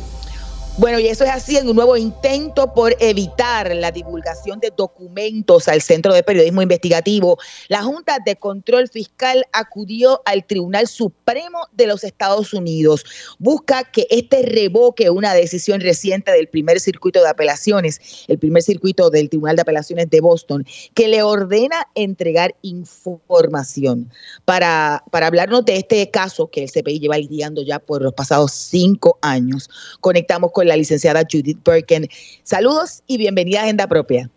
[0.78, 5.68] Bueno, y eso es así en un nuevo intento por evitar la divulgación de documentos
[5.68, 7.38] al Centro de Periodismo Investigativo.
[7.68, 13.04] La Junta de Control Fiscal acudió al Tribunal Supremo de los Estados Unidos.
[13.38, 19.10] Busca que este revoque una decisión reciente del primer circuito de apelaciones, el primer circuito
[19.10, 24.10] del Tribunal de Apelaciones de Boston, que le ordena entregar información.
[24.46, 28.54] Para, para hablarnos de este caso que el CPI lleva lidiando ya por los pasados
[28.54, 32.08] cinco años, conectamos con la licenciada Judith Birken.
[32.44, 34.30] Saludos y bienvenida a Agenda Propia.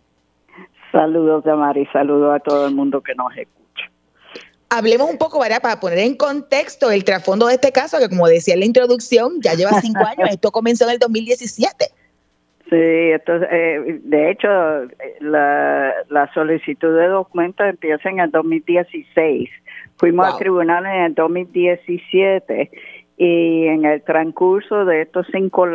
[0.91, 3.91] Saludos, Damari, saludos a todo el mundo que nos escucha.
[4.69, 5.61] Hablemos un poco, ¿verdad?
[5.61, 9.41] Para poner en contexto el trasfondo de este caso, que como decía en la introducción,
[9.41, 11.85] ya lleva cinco años, esto comenzó en el 2017.
[12.69, 14.47] Sí, entonces, eh, de hecho,
[15.19, 19.49] la, la solicitud de documentos empieza en el 2016.
[19.97, 22.71] Fuimos al tribunal en el 2017
[23.17, 25.67] y en el transcurso de estos cinco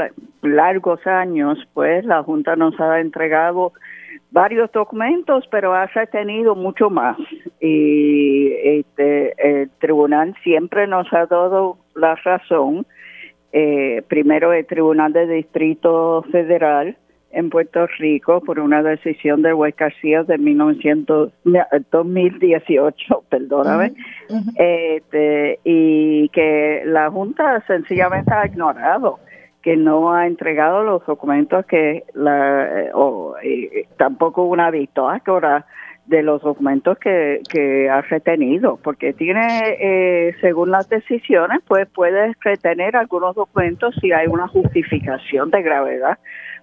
[0.42, 3.72] largos años, pues la Junta nos ha entregado
[4.30, 7.16] varios documentos, pero ha retenido mucho más.
[7.60, 12.86] Y este, el tribunal siempre nos ha dado la razón.
[13.52, 16.96] Eh, primero el Tribunal de Distrito Federal
[17.32, 21.32] en Puerto Rico por una decisión de juez García de 1900,
[21.90, 23.92] 2018, perdóname,
[24.56, 29.18] este, y que la Junta sencillamente ha ignorado
[29.62, 33.34] que no ha entregado los documentos que la o
[33.98, 35.66] tampoco una victoria
[36.06, 42.34] de los documentos que, que ha retenido, porque tiene, eh, según las decisiones, pues puede
[42.40, 46.18] retener algunos documentos si hay una justificación de gravedad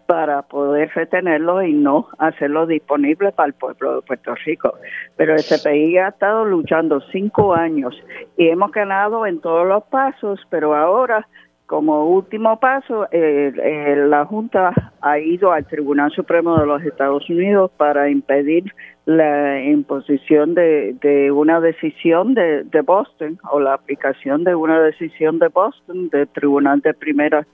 [0.08, 4.74] para poder retenerlo y no hacerlo disponible para el pueblo de Puerto Rico.
[5.16, 7.96] Pero el CPI ha estado luchando cinco años
[8.38, 11.28] y hemos ganado en todos los pasos, pero ahora
[11.68, 18.10] como último paso, la Junta ha ido al Tribunal Supremo de los Estados Unidos para
[18.10, 18.74] impedir
[19.08, 25.40] la imposición de, de una decisión de, de, Boston o la aplicación de una decisión
[25.40, 27.48] de Boston del Tribunal de Primera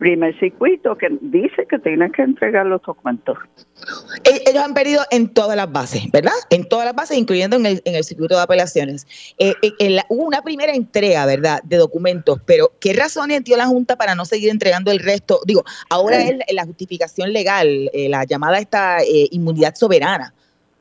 [0.00, 3.36] primer circuito que dice que tiene que entregar los documentos.
[4.24, 6.32] Ellos han perdido en todas las bases, ¿verdad?
[6.48, 9.06] En todas las bases, incluyendo en el, en el circuito de apelaciones.
[9.38, 13.96] Eh, eh hubo una primera entrega, ¿verdad?, de documentos, pero ¿qué razones dio la Junta
[13.96, 15.40] para no seguir entregando el resto?
[15.46, 20.32] Digo, ahora es la justificación legal, eh, la llamada esta eh, inmunidad soberana.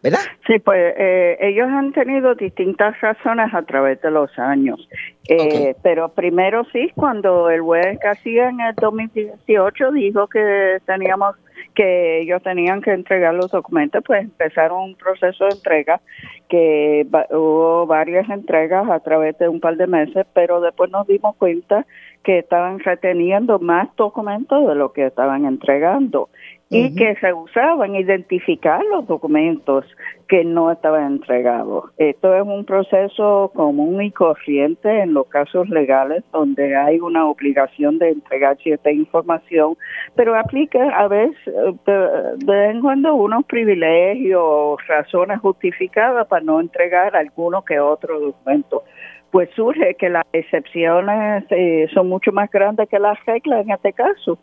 [0.01, 0.19] ¿Verdad?
[0.47, 4.87] Sí, pues eh, ellos han tenido distintas razones a través de los años.
[5.27, 11.35] Eh, Pero primero sí, cuando el juez García en el 2018 dijo que teníamos
[11.75, 16.01] que ellos tenían que entregar los documentos, pues empezaron un proceso de entrega
[16.49, 21.35] que hubo varias entregas a través de un par de meses, pero después nos dimos
[21.37, 21.85] cuenta
[22.23, 26.29] que estaban reteniendo más documentos de lo que estaban entregando
[26.69, 29.85] y que se usaban identificar los documentos
[30.27, 31.85] que no estaban entregados.
[31.97, 37.97] Esto es un proceso común y corriente en los casos legales donde hay una obligación
[37.97, 39.75] de entregar cierta información,
[40.15, 41.43] pero aplica a veces
[41.85, 48.19] de, vez en cuando unos privilegios o razones justificadas para no entregar alguno que otro
[48.19, 48.83] documento.
[49.31, 53.93] Pues surge que las excepciones eh, son mucho más grandes que las reglas en este
[53.93, 54.37] caso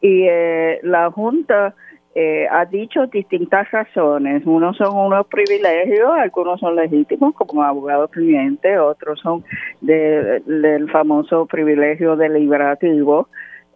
[0.00, 1.74] y eh, la Junta
[2.14, 4.42] eh, ha dicho distintas razones.
[4.46, 9.44] Unos son unos privilegios, algunos son legítimos como abogado cliente, otros son
[9.82, 13.28] del famoso privilegio deliberativo.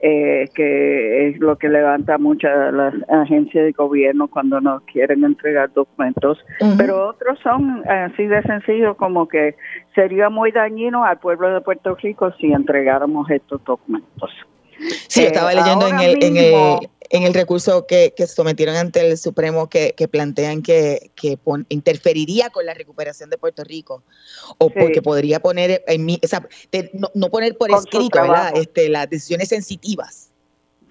[0.02, 5.70] Eh, que es lo que levanta muchas las agencias de gobierno cuando nos quieren entregar
[5.74, 6.42] documentos,
[6.78, 9.56] pero otros son así de sencillo como que
[9.94, 14.30] sería muy dañino al pueblo de Puerto Rico si entregáramos estos documentos.
[15.08, 19.18] Sí, estaba leyendo en el, en el, en el recurso que, que sometieron ante el
[19.18, 21.38] Supremo que, que plantean que, que
[21.68, 24.02] interferiría con la recuperación de Puerto Rico
[24.58, 26.20] o porque podría poner en mi,
[27.14, 28.52] no, poner por escrito ¿verdad?
[28.54, 30.32] Este, las decisiones sensitivas.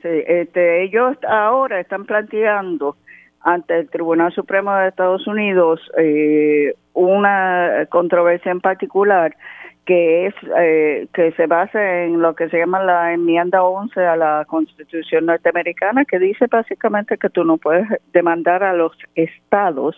[0.01, 2.95] Sí, este, ellos ahora están planteando
[3.41, 9.35] ante el Tribunal Supremo de Estados Unidos eh, una controversia en particular
[9.89, 14.15] que es eh, que se basa en lo que se llama la enmienda 11 a
[14.15, 19.95] la Constitución norteamericana que dice básicamente que tú no puedes demandar a los estados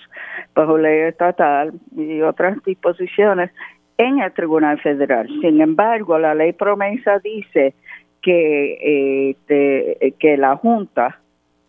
[0.56, 3.52] bajo ley estatal y otras disposiciones
[3.98, 5.28] en el Tribunal Federal.
[5.42, 7.74] Sin embargo, la ley promesa dice
[8.22, 11.20] que eh, que la Junta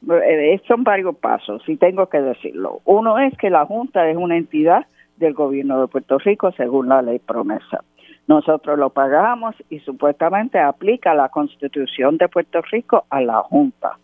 [0.08, 2.82] eh, son varios pasos, y tengo que decirlo.
[2.85, 7.02] Uno es que la Junta es una entidad del gobierno de Puerto Rico según la
[7.02, 7.82] ley promesa.
[8.26, 13.98] Nosotros lo pagamos y supuestamente aplica la Constitución de Puerto Rico a la Junta.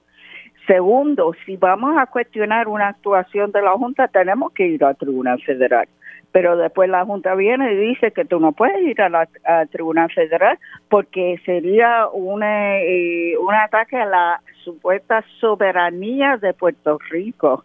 [0.66, 5.40] Segundo, si vamos a cuestionar una actuación de la Junta, tenemos que ir al Tribunal
[5.42, 5.88] Federal.
[6.30, 10.58] Pero después la Junta viene y dice que tú no puedes ir al Tribunal Federal
[10.90, 17.64] porque sería una, eh, un ataque a la supuesta soberanía de Puerto Rico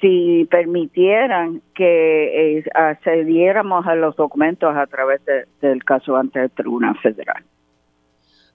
[0.00, 5.20] si permitieran que eh, accediéramos a los documentos a través
[5.60, 7.42] del caso ante el Tribunal Federal.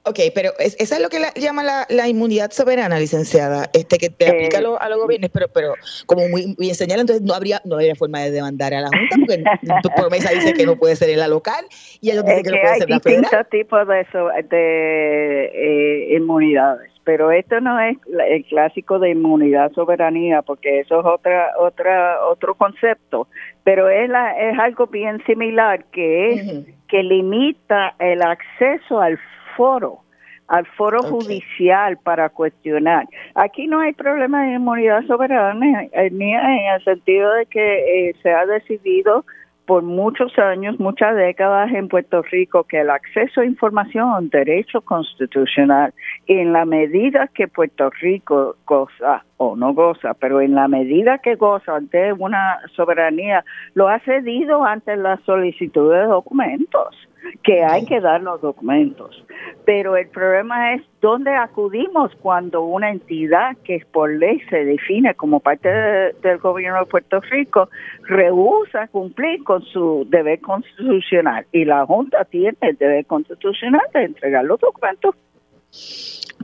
[0.06, 4.10] Ok, pero es, esa es lo que la, llama la, inmunidad soberana, licenciada, este que
[4.10, 5.76] te aplica a, los gobiernos, pero, pero
[6.08, 9.16] como muy bien señala, entonces no habría no habría forma de demandar a la Junta,
[9.18, 9.44] porque
[9.82, 11.66] tu promesa dice que no puede ser en la local
[12.02, 13.16] y ellos dicen que, no puede ser la federal.
[13.16, 17.98] Hay distintos tipos de, eso, de eh, inmunidades, pero esto no es
[18.30, 23.28] el clásico de inmunidad soberanía, porque eso es otra otra otro concepto,
[23.64, 29.20] pero es, la, es algo bien similar que es que limita el acceso al
[29.56, 30.00] foro,
[30.48, 33.08] al foro judicial para cuestionar.
[33.36, 38.16] Aquí no hay problema de inmunidad soberana, eh, ni en el sentido de que eh,
[38.22, 39.26] se ha decidido
[39.66, 45.94] por muchos años, muchas décadas en Puerto Rico que el acceso a información derecho constitucional
[46.28, 51.36] en la medida que Puerto Rico goza o no goza, pero en la medida que
[51.36, 56.96] goza de una soberanía, lo ha cedido ante la solicitud de documentos
[57.44, 59.24] que hay que dar los documentos.
[59.66, 65.40] Pero el problema es dónde acudimos cuando una entidad que por ley se define como
[65.40, 67.70] parte del gobierno de Puerto Rico
[68.04, 74.44] rehúsa cumplir con su deber constitucional y la Junta tiene el deber constitucional de entregar
[74.44, 75.16] los documentos.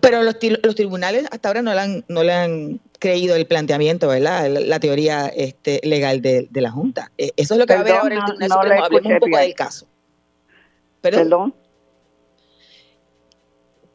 [0.02, 4.08] Pero los, los tribunales hasta ahora no le han, no le han creído el planteamiento,
[4.08, 4.50] ¿verdad?
[4.50, 7.12] La, teoría este, legal de, la Junta.
[7.18, 8.86] E, eso es lo que va a ver ahora el Tribunal Supremo.
[8.86, 9.88] Hablemos un poco del caso.
[11.02, 11.54] Perdón.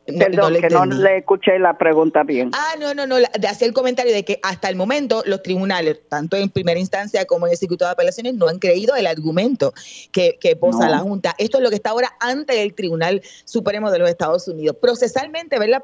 [0.07, 2.51] Perdón, que no le escuché la pregunta bien.
[2.53, 5.99] Ah, no, no, no, de hacer el comentario de que hasta el momento los tribunales,
[6.11, 9.73] tanto en primera instancia como en el circuito de apelaciones, no han creído el argumento
[10.13, 11.35] que, que posa la Junta.
[11.39, 14.77] Esto es lo que está ahora ante el Tribunal Supremo de los Estados Unidos.
[14.79, 15.83] Procesalmente, ¿verdad?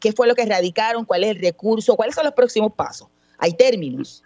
[0.00, 1.04] ¿Qué fue lo que radicaron?
[1.04, 1.94] ¿Cuál es el recurso?
[1.94, 3.06] ¿Cuáles son los próximos pasos?
[3.38, 4.24] Hay términos.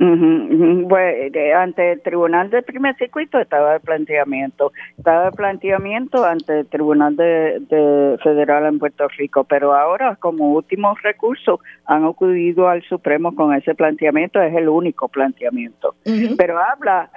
[0.00, 6.66] Bueno, ante el Tribunal del Primer Circuito estaba el planteamiento, estaba el planteamiento ante el
[6.66, 13.34] Tribunal de, Federal en Puerto Rico, pero ahora como último recurso han acudido al Supremo
[13.34, 15.96] con ese planteamiento, es el único planteamiento.
[16.36, 17.10] Pero habla,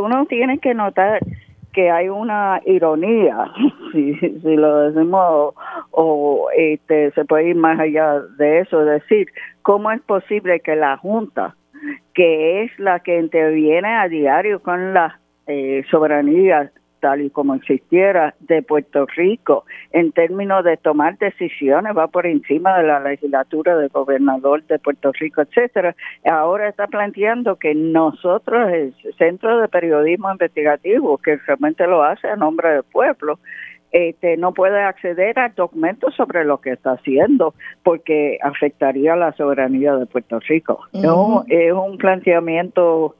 [0.00, 1.20] uno tiene que notar
[1.72, 3.52] que hay una ironía,
[3.92, 5.54] si, si lo decimos,
[5.92, 9.28] o, este, se puede ir más allá de eso, decir,
[9.62, 11.54] ¿cómo es posible que la Junta
[12.14, 18.34] que es la que interviene a diario con la eh, soberanía tal y como existiera
[18.40, 23.88] de Puerto Rico en términos de tomar decisiones va por encima de la legislatura del
[23.88, 25.94] gobernador de Puerto Rico, etcétera.
[26.24, 32.36] Ahora está planteando que nosotros el Centro de Periodismo Investigativo que realmente lo hace a
[32.36, 33.38] nombre del pueblo
[33.90, 39.96] este, no puede acceder a documentos sobre lo que está haciendo porque afectaría la soberanía
[39.96, 40.80] de Puerto Rico.
[40.92, 43.16] No es un planteamiento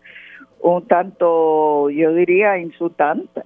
[0.61, 3.42] un tanto, yo diría, insultante.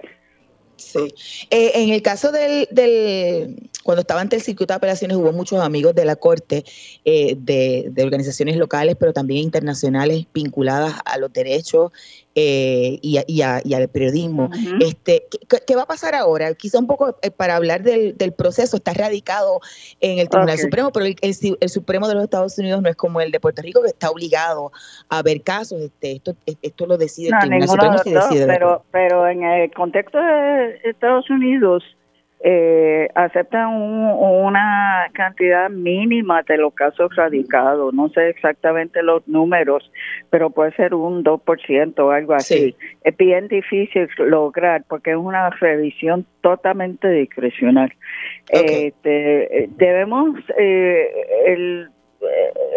[0.75, 1.13] Sí.
[1.49, 5.59] Eh, en el caso del, del, cuando estaba ante el circuito de apelaciones, hubo muchos
[5.59, 6.63] amigos de la Corte
[7.05, 11.91] eh, de, de, organizaciones locales, pero también internacionales vinculadas a los derechos
[12.35, 14.49] eh, y, y, al periodismo.
[14.81, 15.25] este,
[15.67, 16.53] ¿qué, va a pasar ahora?
[16.55, 19.61] Quizá un poco eh, para hablar del, del, proceso, está radicado
[20.01, 23.21] en el Tribunal Supremo, pero el, el, Supremo de los Estados Unidos no es como
[23.21, 24.71] el de Puerto Rico, que está obligado
[25.09, 25.81] a ver casos.
[25.81, 27.97] Este, esto, esto lo decide el Tribunal Supremo.
[28.03, 31.83] decide pero, pero en el contexto de Estados Unidos,
[32.45, 37.93] eh, aceptan una cantidad mínima de los casos radicados.
[37.93, 39.89] No sé exactamente los números,
[40.29, 42.75] pero puede ser un 2% o algo así.
[43.01, 47.93] Es bien difícil lograr porque es una revisión totalmente discrecional.
[48.49, 51.07] Este, debemos, eh,
[51.45, 51.89] el,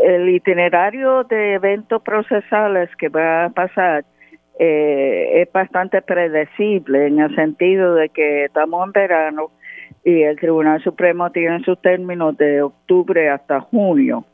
[0.05, 4.05] el itinerario de eventos procesales que va a pasar
[4.59, 9.51] eh, es bastante predecible en el sentido de que estamos en verano
[10.07, 14.25] y el Tribunal Supremo tiene sus términos de octubre hasta junio.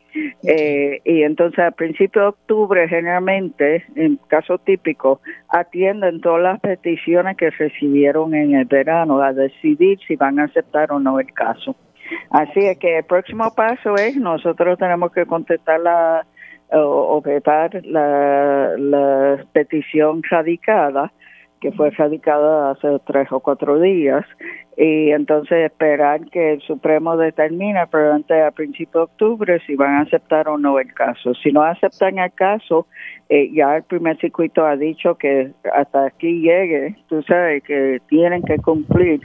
[0.46, 7.38] Eh, y entonces a principios de octubre generalmente, en casos típicos, atienden todas las peticiones
[7.38, 11.74] que recibieron en el verano a decidir si van a aceptar o no el caso.
[12.28, 16.26] Así es que el próximo paso es nosotros tenemos que contestar la
[16.70, 21.12] o objetar la, la petición radicada
[21.62, 24.26] que fue radicada hace tres o cuatro días,
[24.76, 30.00] y entonces esperar que el Supremo determine probablemente a principios de octubre si van a
[30.00, 31.34] aceptar o no el caso.
[31.34, 32.88] Si no aceptan el caso,
[33.28, 38.42] eh, ya el primer circuito ha dicho que hasta aquí llegue, tú sabes que tienen
[38.42, 39.20] que cumplir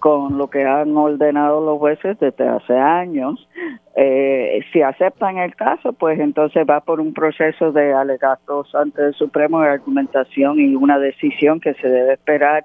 [0.00, 3.48] con lo que han ordenado los jueces desde hace años.
[3.94, 9.14] Eh, si aceptan el caso, pues entonces va por un proceso de alegatos ante el
[9.14, 12.64] Supremo de argumentación y una decisión que se debe esperar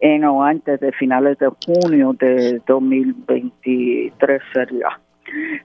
[0.00, 5.00] en o antes de finales de junio de 2023 sería.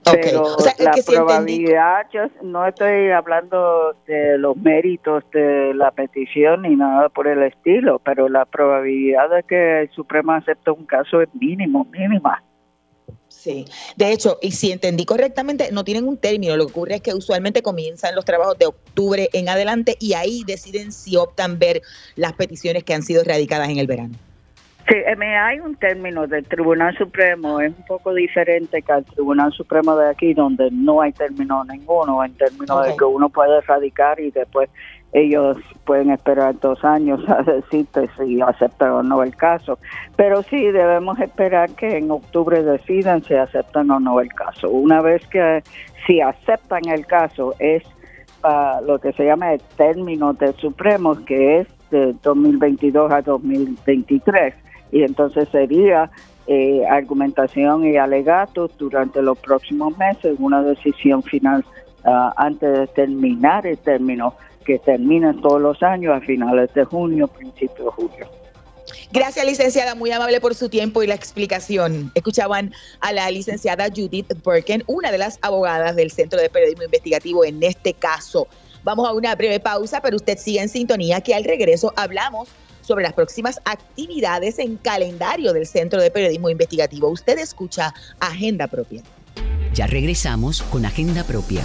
[0.04, 7.08] Pero la probabilidad, yo no estoy hablando de los méritos de la petición ni nada
[7.08, 11.86] por el estilo, pero la probabilidad de que el Supremo acepte un caso es mínimo,
[11.92, 12.42] mínima.
[13.28, 13.64] Sí,
[13.96, 16.56] de hecho, y si entendí correctamente, no tienen un término.
[16.56, 20.44] Lo que ocurre es que usualmente comienzan los trabajos de octubre en adelante y ahí
[20.46, 21.82] deciden si optan ver
[22.14, 24.14] las peticiones que han sido radicadas en el verano.
[24.88, 29.52] Sí, eh, hay un término del Tribunal Supremo, es un poco diferente que al Tribunal
[29.52, 34.18] Supremo de aquí, donde no hay término ninguno, en términos de que uno puede radicar
[34.18, 34.68] y después
[35.12, 39.78] ellos pueden esperar dos años a decirte si aceptan o no el caso.
[40.16, 44.68] Pero sí, debemos esperar que en octubre decidan si aceptan o no el caso.
[44.68, 45.62] Una vez que
[46.06, 47.84] si aceptan el caso es
[48.40, 54.54] para lo que se llama el término del Supremo, que es de 2022 a 2023
[54.92, 56.10] y entonces sería
[56.46, 61.64] eh, argumentación y alegatos durante los próximos meses, una decisión final
[62.04, 64.34] ah, antes de terminar el término
[64.64, 68.28] que termina todos los años a finales de junio, principios de julio.
[69.12, 72.10] Gracias, licenciada, muy amable por su tiempo y la explicación.
[72.14, 77.44] Escuchaban a la licenciada Judith Birken, una de las abogadas del Centro de Periodismo Investigativo
[77.44, 78.46] en este caso.
[78.84, 82.48] Vamos a una breve pausa, pero usted sigue en sintonía que al regreso hablamos
[82.82, 87.08] sobre las próximas actividades en calendario del Centro de Periodismo Investigativo.
[87.08, 89.02] Usted escucha Agenda Propia.
[89.74, 91.62] Ya regresamos con Agenda Propia.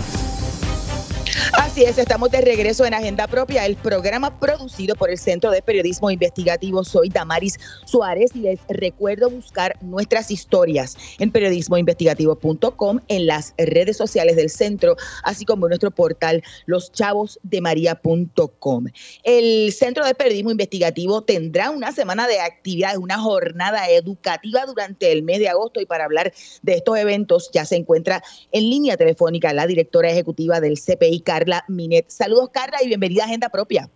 [1.78, 5.62] Así es, estamos de regreso en Agenda Propia, el programa producido por el Centro de
[5.62, 6.84] Periodismo Investigativo.
[6.84, 14.38] Soy Damaris Suárez y les recuerdo buscar nuestras historias en periodismoinvestigativo.com, en las redes sociales
[14.38, 18.88] del centro, así como en nuestro portal loschavosdemaria.com.
[19.22, 25.22] El Centro de Periodismo Investigativo tendrá una semana de actividades, una jornada educativa durante el
[25.22, 29.54] mes de agosto y para hablar de estos eventos ya se encuentra en línea telefónica
[29.54, 32.10] la directora ejecutiva del CPI, Carla Minet.
[32.10, 33.90] Saludos, Carla, y bienvenida a Agenda Propia.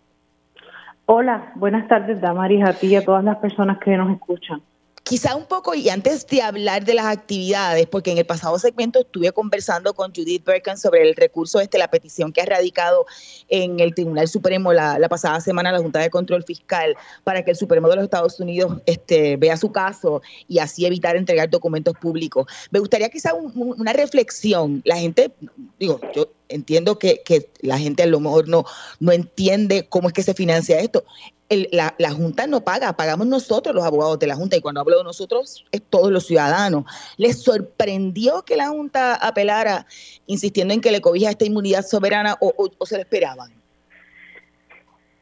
[1.06, 4.62] Hola, buenas tardes, Damaris, a ti y a todas las personas que nos escuchan.
[5.04, 9.00] Quizá un poco, y antes de hablar de las actividades, porque en el pasado segmento
[9.02, 13.06] estuve conversando con Judith Berkan sobre el recurso este, la petición que ha radicado
[13.50, 17.58] en el Tribunal Supremo la, pasada semana la Junta de Control Fiscal para que el
[17.58, 22.46] Supremo de los Estados Unidos este, vea su caso y así evitar entregar documentos públicos.
[22.70, 24.82] Me gustaría quizá una reflexión.
[24.86, 25.32] La gente,
[25.80, 28.66] digo, yo entiendo que, que, la gente a lo mejor no,
[29.00, 31.04] no entiende cómo es que se financia esto
[31.72, 35.00] la, la, Junta no paga, pagamos nosotros los abogados de la Junta, y cuando hablo
[35.00, 36.86] de nosotros es todos los ciudadanos.
[37.18, 39.86] ¿Les sorprendió que la Junta apelara
[40.28, 43.52] insistiendo en que le cobija esta inmunidad soberana o, se lo esperaban?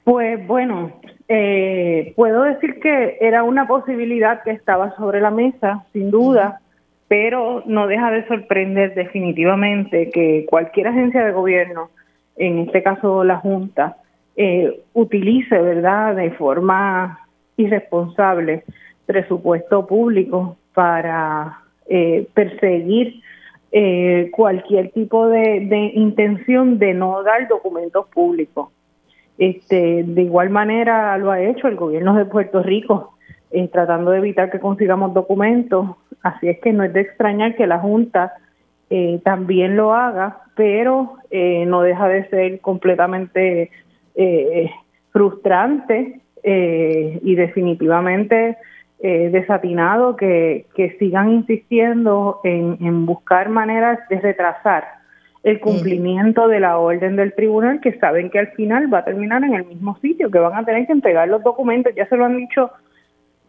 [0.04, 6.12] Pues bueno, eh, puedo decir que era una posibilidad que estaba sobre la mesa, sin
[6.12, 6.62] duda,
[7.10, 11.90] pero no deja de sorprender definitivamente que cualquier agencia de gobierno,
[12.38, 13.98] en este caso la Junta,
[14.38, 18.64] eh, utilice, ¿verdad?, de forma irresponsable
[19.08, 23.22] presupuesto público para eh, perseguir
[23.72, 28.70] eh, cualquier tipo de, intención de no dar documentos públicos.
[29.40, 33.16] Este, de igual manera lo ha hecho el gobierno de Puerto Rico,
[33.72, 35.98] tratando de evitar que consigamos documentos.
[36.22, 38.34] Así es que no es de extrañar que la Junta
[39.24, 43.70] también lo haga, pero no deja de ser completamente
[44.16, 44.70] eh,
[45.12, 48.58] frustrante eh, y definitivamente
[49.00, 50.66] eh, desatinado que,
[51.00, 54.84] sigan insistiendo en, buscar maneras de retrasar
[55.44, 59.42] el cumplimiento de la orden del tribunal, que saben que al final va a terminar
[59.44, 62.26] en el mismo sitio, que van a tener que entregar los documentos, ya se lo
[62.26, 62.72] han dicho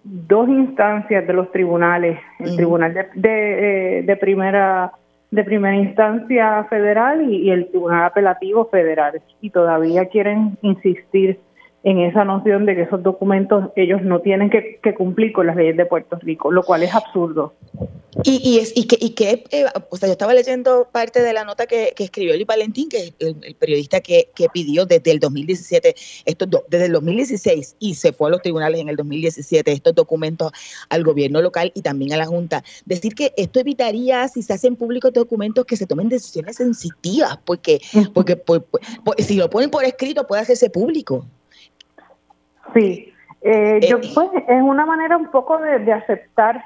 [0.03, 4.93] dos instancias de los tribunales, el tribunal de, de primera
[5.31, 11.39] de primera instancia federal y, el Tribunal Apelativo Federal y todavía quieren insistir
[11.83, 15.77] en esa noción de que esos documentos ellos no tienen que, cumplir con las leyes
[15.77, 17.55] de Puerto Rico, lo cual es absurdo.
[18.25, 21.33] Y, y, es, y que, y que eh, o sea, yo estaba leyendo parte de
[21.33, 25.95] la nota que, escribió Eli Valentín, que es el, periodista que, pidió desde el 2017,
[26.27, 30.53] estos desde el 2016 y se fue a los tribunales en el 2017 estos documentos
[30.91, 32.63] al gobierno local y también a la Junta.
[32.85, 37.81] Decir que esto evitaría, si se hacen públicos documentos, que se tomen decisiones sensitivas, porque,
[38.15, 41.25] porque si lo ponen por escrito puede hacerse público.
[42.75, 46.65] Sí, eh, yo, eh, pues, es una manera un poco de, aceptar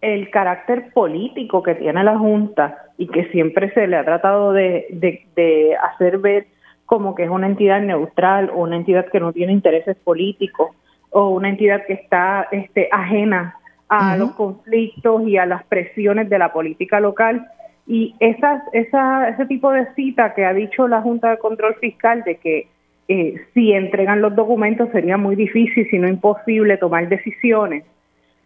[0.00, 4.86] el carácter político que tiene la Junta y que siempre se le ha tratado de,
[4.90, 6.46] de, hacer ver
[6.84, 10.70] como que es una entidad neutral o una entidad que no tiene intereses políticos
[11.10, 13.56] o una entidad que está este, ajena
[13.88, 17.46] a los conflictos y a las presiones de la política local.
[17.86, 22.22] Y esas, esa, ese tipo de cita que ha dicho la Junta de Control Fiscal
[22.24, 22.68] de que
[23.08, 27.84] eh, si entregan los documentos sería muy difícil, si no imposible, tomar decisiones,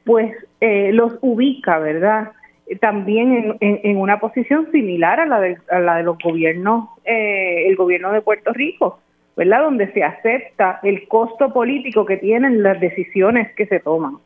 [0.04, 2.32] pues eh, los ubica, ¿verdad?
[2.80, 7.76] También en, una posición similar a la de, a la de los gobiernos, eh, el
[7.76, 9.00] gobierno de Puerto Rico,
[9.36, 9.62] ¿verdad?
[9.62, 14.18] Donde se acepta el costo político que tienen las decisiones que se toman.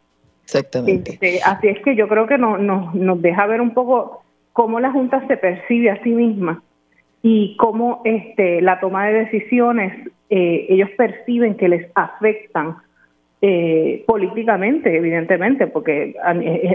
[0.45, 1.12] Exactamente.
[1.12, 4.22] Este, así es que yo creo que no, nos deja ver un poco
[4.53, 6.62] cómo la Junta se percibe a sí misma
[7.22, 9.93] y cómo este, la toma de decisiones
[10.35, 12.78] eh, ellos perciben que les afectan
[13.43, 16.16] eh, políticamente, evidentemente, porque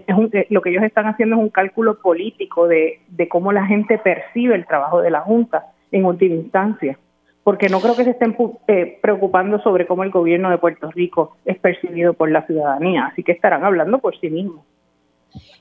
[0.05, 3.97] es lo que ellos están haciendo es un cálculo político de, de cómo la gente
[3.97, 6.99] percibe el trabajo de la Junta en última instancia,
[7.43, 8.35] porque no creo que se estén
[8.67, 13.23] eh, preocupando sobre cómo el gobierno de Puerto Rico es percibido por la ciudadanía, así
[13.23, 14.63] que estarán hablando por sí mismos.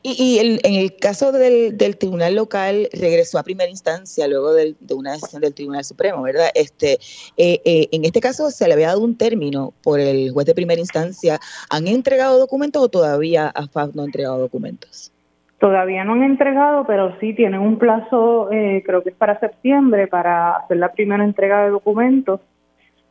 [0.08, 5.42] Y, en el caso del, tribunal local regresó a primera instancia luego de una decisión
[5.42, 6.46] del Tribunal Supremo, ¿verdad?
[6.54, 6.92] Este,
[7.36, 10.54] eh, eh, en este caso se le había dado un término por el juez de
[10.54, 11.40] primera instancia.
[11.70, 15.10] ¿Han entregado documentos o todavía AFAF no ha entregado documentos?
[15.58, 20.06] Todavía no han entregado, pero sí tienen un plazo, eh, creo que es para septiembre,
[20.06, 22.40] para hacer la primera entrega de documentos.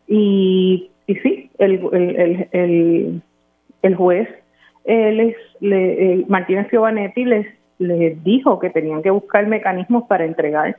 [0.07, 3.21] Y, y sí, el, el, el,
[3.81, 4.29] el juez
[4.85, 7.47] les, le, Martínez Giovanetti les,
[7.79, 10.77] les dijo que tenían que buscar mecanismos para entregar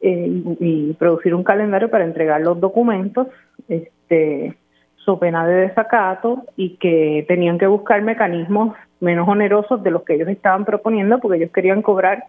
[0.00, 3.28] eh, y producir un calendario para entregar los documentos,
[3.68, 4.52] este,
[4.96, 10.14] so pena de desacato, y que tenían que buscar mecanismos menos onerosos de los que
[10.14, 12.24] ellos estaban proponiendo, porque ellos querían cobrar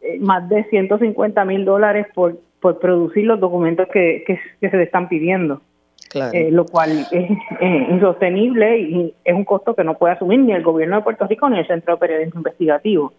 [0.00, 2.38] eh, más de 150 mil dólares por,
[2.80, 5.60] producir los documentos que, que, que se le están pidiendo.
[6.14, 7.30] Eh, lo cual es
[7.90, 11.48] insostenible y es un costo que no puede asumir ni el gobierno de Puerto Rico
[11.48, 13.12] ni el Centro de Periodismo Investigativo.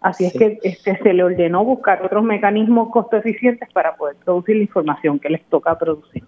[0.00, 4.56] Así es que este, se le ordenó buscar otros mecanismos costo eficientes para poder producir
[4.56, 6.24] la información que les toca producir.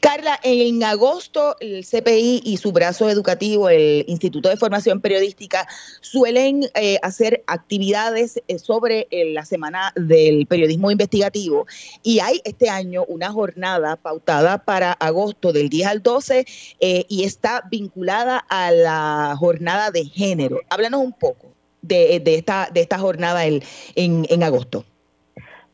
[0.00, 5.66] Carla, en agosto el CPI y su brazo educativo, el Instituto de Formación Periodística,
[6.00, 11.66] suelen eh, hacer actividades eh, sobre eh, la semana del periodismo investigativo
[12.02, 16.44] y hay este año una jornada pautada para agosto del 10 al 12
[16.80, 20.60] y está vinculada a la jornada de género.
[20.70, 21.48] Háblanos un poco
[21.82, 23.60] de, esta, de esta jornada en,
[23.94, 24.84] en, agosto.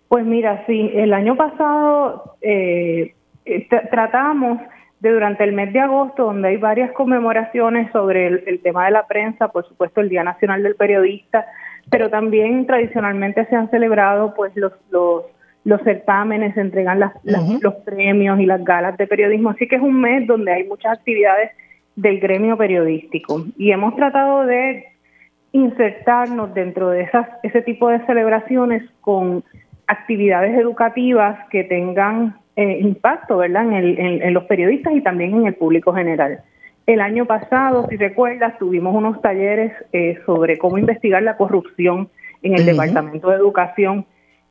[0.09, 3.15] Pues mira, sí, el año pasado eh,
[3.45, 4.61] eh, tratamos
[5.01, 9.07] de durante el mes de agosto, donde hay varias conmemoraciones sobre el, tema de la
[9.07, 11.45] prensa, por supuesto el Día Nacional del Periodista,
[11.91, 15.25] pero también tradicionalmente se han celebrado pues los, los,
[15.65, 19.83] los certámenes, se entregan las, los premios y las galas de periodismo, así que es
[19.83, 21.51] un mes donde hay muchas actividades
[21.97, 23.45] del gremio periodístico.
[23.59, 24.87] Y hemos tratado de
[25.53, 29.45] insertarnos dentro de esas, ese tipo de celebraciones con
[29.87, 33.65] actividades educativas que tengan eh, impacto ¿verdad?
[33.73, 36.41] En, en, los periodistas y también en el público general.
[36.87, 42.09] El año pasado, si recuerdas, tuvimos unos talleres eh, sobre cómo investigar la corrupción
[42.43, 44.05] en el Departamento de Educación,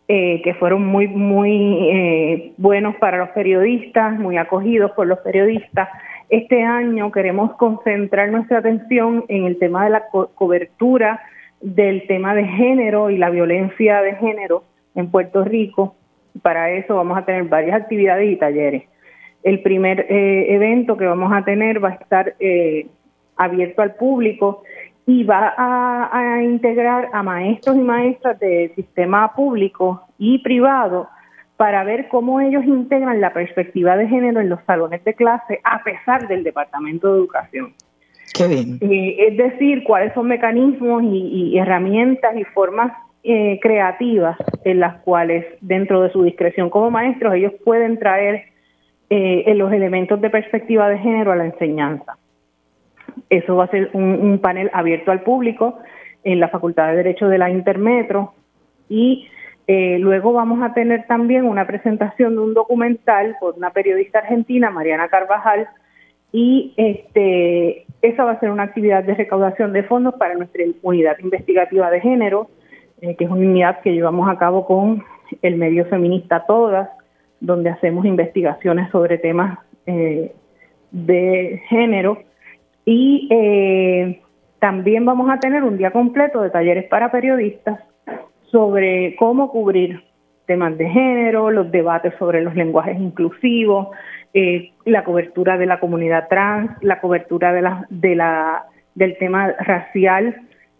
[0.07, 5.87] eh, que fueron muy, muy buenos para los periodistas, muy acogidos por los periodistas.
[6.29, 11.21] Este año queremos concentrar nuestra atención en el tema de la cobertura
[11.61, 14.63] del tema de género y la violencia de género
[14.95, 15.95] en Puerto Rico
[16.41, 18.83] para eso vamos a tener varias actividades y talleres.
[19.43, 22.87] El primer eh, evento que vamos a tener va a estar eh,
[23.35, 24.63] abierto al público
[25.05, 31.09] y va a, integrar a maestros y maestras del sistema público y privado
[31.57, 35.83] para ver cómo ellos integran la perspectiva de género en los salones de clase a
[35.83, 37.73] pesar del Departamento de Educación.
[38.33, 38.77] Qué bien.
[38.81, 42.93] Eh, es decir, cuáles son mecanismos y herramientas y formas
[43.23, 48.43] eh, creativas en las cuales dentro de su discreción como maestros ellos pueden traer
[49.09, 52.17] eh, en los elementos de perspectiva de género a la enseñanza.
[53.29, 55.79] Eso va a ser un, panel abierto al público
[56.23, 58.33] en la Facultad de Derecho de la Intermetro
[58.89, 59.27] y
[59.67, 64.69] eh, luego vamos a tener también una presentación de un documental por una periodista argentina,
[64.69, 65.69] Mariana Carvajal,
[66.33, 71.17] y este, esa va a ser una actividad de recaudación de fondos para nuestra unidad
[71.19, 72.49] investigativa de género,
[73.03, 75.03] eh, que es una unidad que llevamos a cabo con
[75.41, 76.89] el medio feminista Todas,
[77.41, 80.33] donde hacemos investigaciones sobre temas eh,
[80.91, 82.19] de género.
[82.85, 84.21] Y eh,
[84.59, 87.81] también vamos a tener un día completo de talleres para periodistas
[88.49, 90.01] sobre cómo cubrir
[90.45, 93.89] temas de género, los debates sobre los lenguajes inclusivos,
[94.33, 100.37] eh, la cobertura de la comunidad trans, la cobertura de de la, del tema racial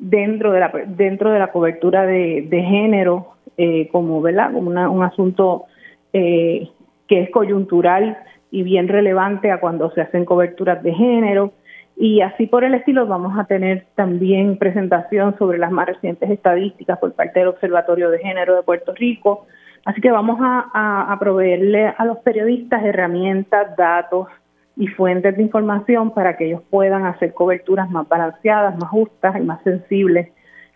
[0.09, 4.51] dentro de la, dentro de la cobertura de, género, eh, como, ¿verdad?
[4.53, 5.65] como un asunto
[6.11, 6.69] eh,
[7.07, 8.17] que es coyuntural
[8.51, 11.53] y bien relevante a cuando se hacen coberturas de género.
[11.95, 16.97] Y así por el estilo vamos a tener también presentación sobre las más recientes estadísticas
[16.99, 19.45] por parte del Observatorio de Género de Puerto Rico,
[19.85, 24.27] Así que vamos a, proveerle a los periodistas herramientas, datos
[24.75, 29.41] y fuentes de información para que ellos puedan hacer coberturas más balanceadas, más justas y
[29.41, 30.29] más sensibles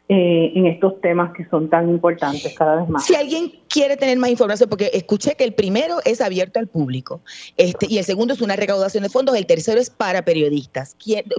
[0.10, 3.06] eh, en estos temas que son tan importantes cada vez más.
[3.06, 7.22] Si alguien quiere tener más información, porque escuché que el primero es abierto al público
[7.58, 10.96] este, y el segundo es una recaudación de fondos, el tercero es para periodistas.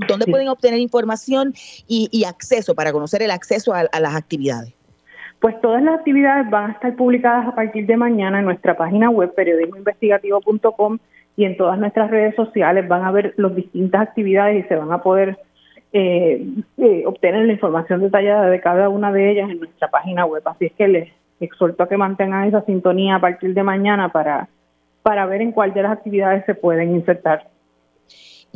[0.07, 1.55] ¿Dónde pueden obtener información
[1.87, 4.75] y, acceso para conocer el acceso a las actividades?
[5.41, 9.09] Pues todas las actividades van a estar publicadas a partir de mañana en nuestra página
[9.09, 10.99] web periodismoinvestigativo.com
[11.39, 14.91] y en todas nuestras redes sociales van a ver las distintas actividades y se van
[14.91, 15.39] a poder
[15.93, 16.45] eh,
[16.79, 20.43] eh, obtener la información detallada de cada una de ellas en nuestra página web.
[20.47, 21.09] Así es que les
[21.39, 24.49] exhorto a que mantengan esa sintonía a partir de mañana para,
[25.05, 27.47] para ver en cuál de las actividades se pueden insertar.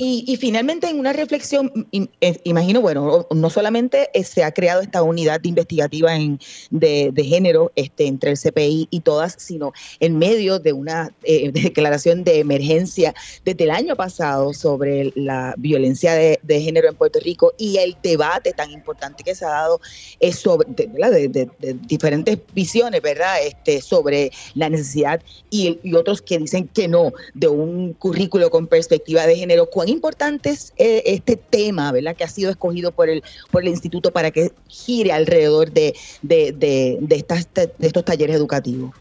[0.04, 5.00] Y, finalmente, en una reflexión, eh, imagino, bueno, no solamente eh, se ha creado esta
[5.04, 6.40] unidad investigativa en,
[6.70, 12.24] de, género este, entre el CPI y todas, sino en medio de una eh, declaración
[12.24, 17.76] de emergencia desde el año pasado sobre la violencia de, género en Puerto Rico y
[17.76, 19.80] el debate tan importante que se ha dado
[20.18, 21.48] es sobre de,
[21.86, 23.36] diferentes visiones, ¿verdad?
[23.44, 28.66] Este, sobre la necesidad y, y otros que dicen que no de un currículo con
[28.66, 32.16] perspectiva de género cuán importante es eh, este tema, ¿verdad?
[32.16, 36.52] Que ha sido escogido por el, por el instituto para que gire alrededor de, de,
[36.52, 38.92] de, estas, de estos talleres educativos.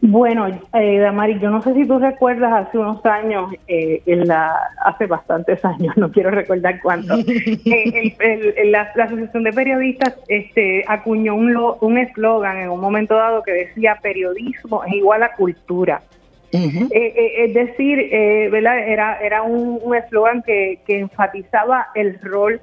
[0.00, 4.54] Bueno, eh, Damari, yo no sé si tú recuerdas hace unos años, eh, en la,
[4.84, 8.14] hace bastantes años, no quiero recordar cuánto, eh,
[8.66, 14.84] la, Asociación de Periodistas este, acuñó un eslogan en un momento dado que decía periodismo
[14.84, 16.00] es igual a cultura.
[16.52, 18.78] Eh, eh, es decir, eh, ¿verdad?
[18.78, 22.60] Era, era un eslogan que, que enfatizaba el rol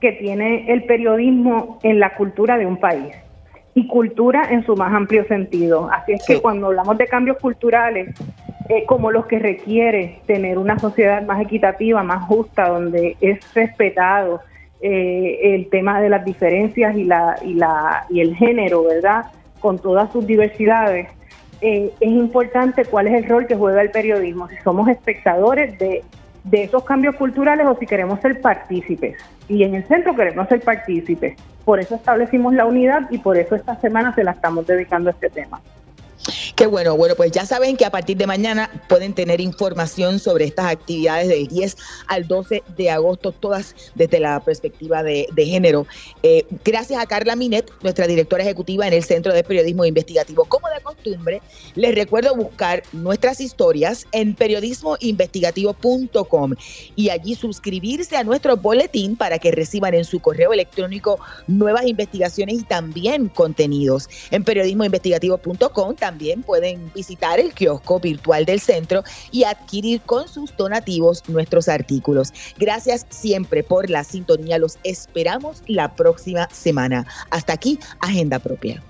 [0.00, 3.14] que tiene el periodismo en la cultura de un país
[3.74, 5.88] y cultura en su más amplio sentido.
[5.92, 8.14] Así es que cuando hablamos de cambios culturales,
[8.86, 14.40] como los que requiere tener una sociedad más equitativa, más justa, donde es respetado
[14.80, 19.26] el tema de las diferencias y, la, y, la, y el género, ¿verdad?
[19.60, 21.08] Con todas sus diversidades,
[21.62, 26.02] eh, es importante cuál es el rol que juega el periodismo, si somos espectadores de,
[26.44, 29.16] de esos cambios culturales o si queremos ser partícipes.
[29.48, 31.36] Y en el centro queremos ser partícipes.
[31.64, 35.12] Por eso establecimos la unidad y por eso esta semana se la estamos dedicando a
[35.12, 35.60] este tema.
[36.54, 40.44] Qué bueno, bueno, pues ya saben que a partir de mañana pueden tener información sobre
[40.44, 45.86] estas actividades del 10 al 12 de agosto, todas desde la perspectiva de, género.
[46.22, 50.44] Eh, gracias a Carla Minet, nuestra directora ejecutiva en el Centro de Periodismo Investigativo.
[50.44, 51.42] Como de costumbre,
[51.74, 56.54] les recuerdo buscar nuestras historias en periodismoinvestigativo.com
[56.94, 61.18] y allí suscribirse a nuestro boletín para que reciban en su correo electrónico
[61.48, 64.08] nuevas investigaciones y también contenidos.
[64.30, 71.26] En periodismoinvestigativo.com también pueden visitar el kiosco virtual del centro y adquirir con sus donativos
[71.26, 72.34] nuestros artículos.
[72.58, 74.58] Gracias siempre por la sintonía.
[74.58, 77.06] Los esperamos la próxima semana.
[77.30, 78.82] Hasta aquí, Agenda Propia.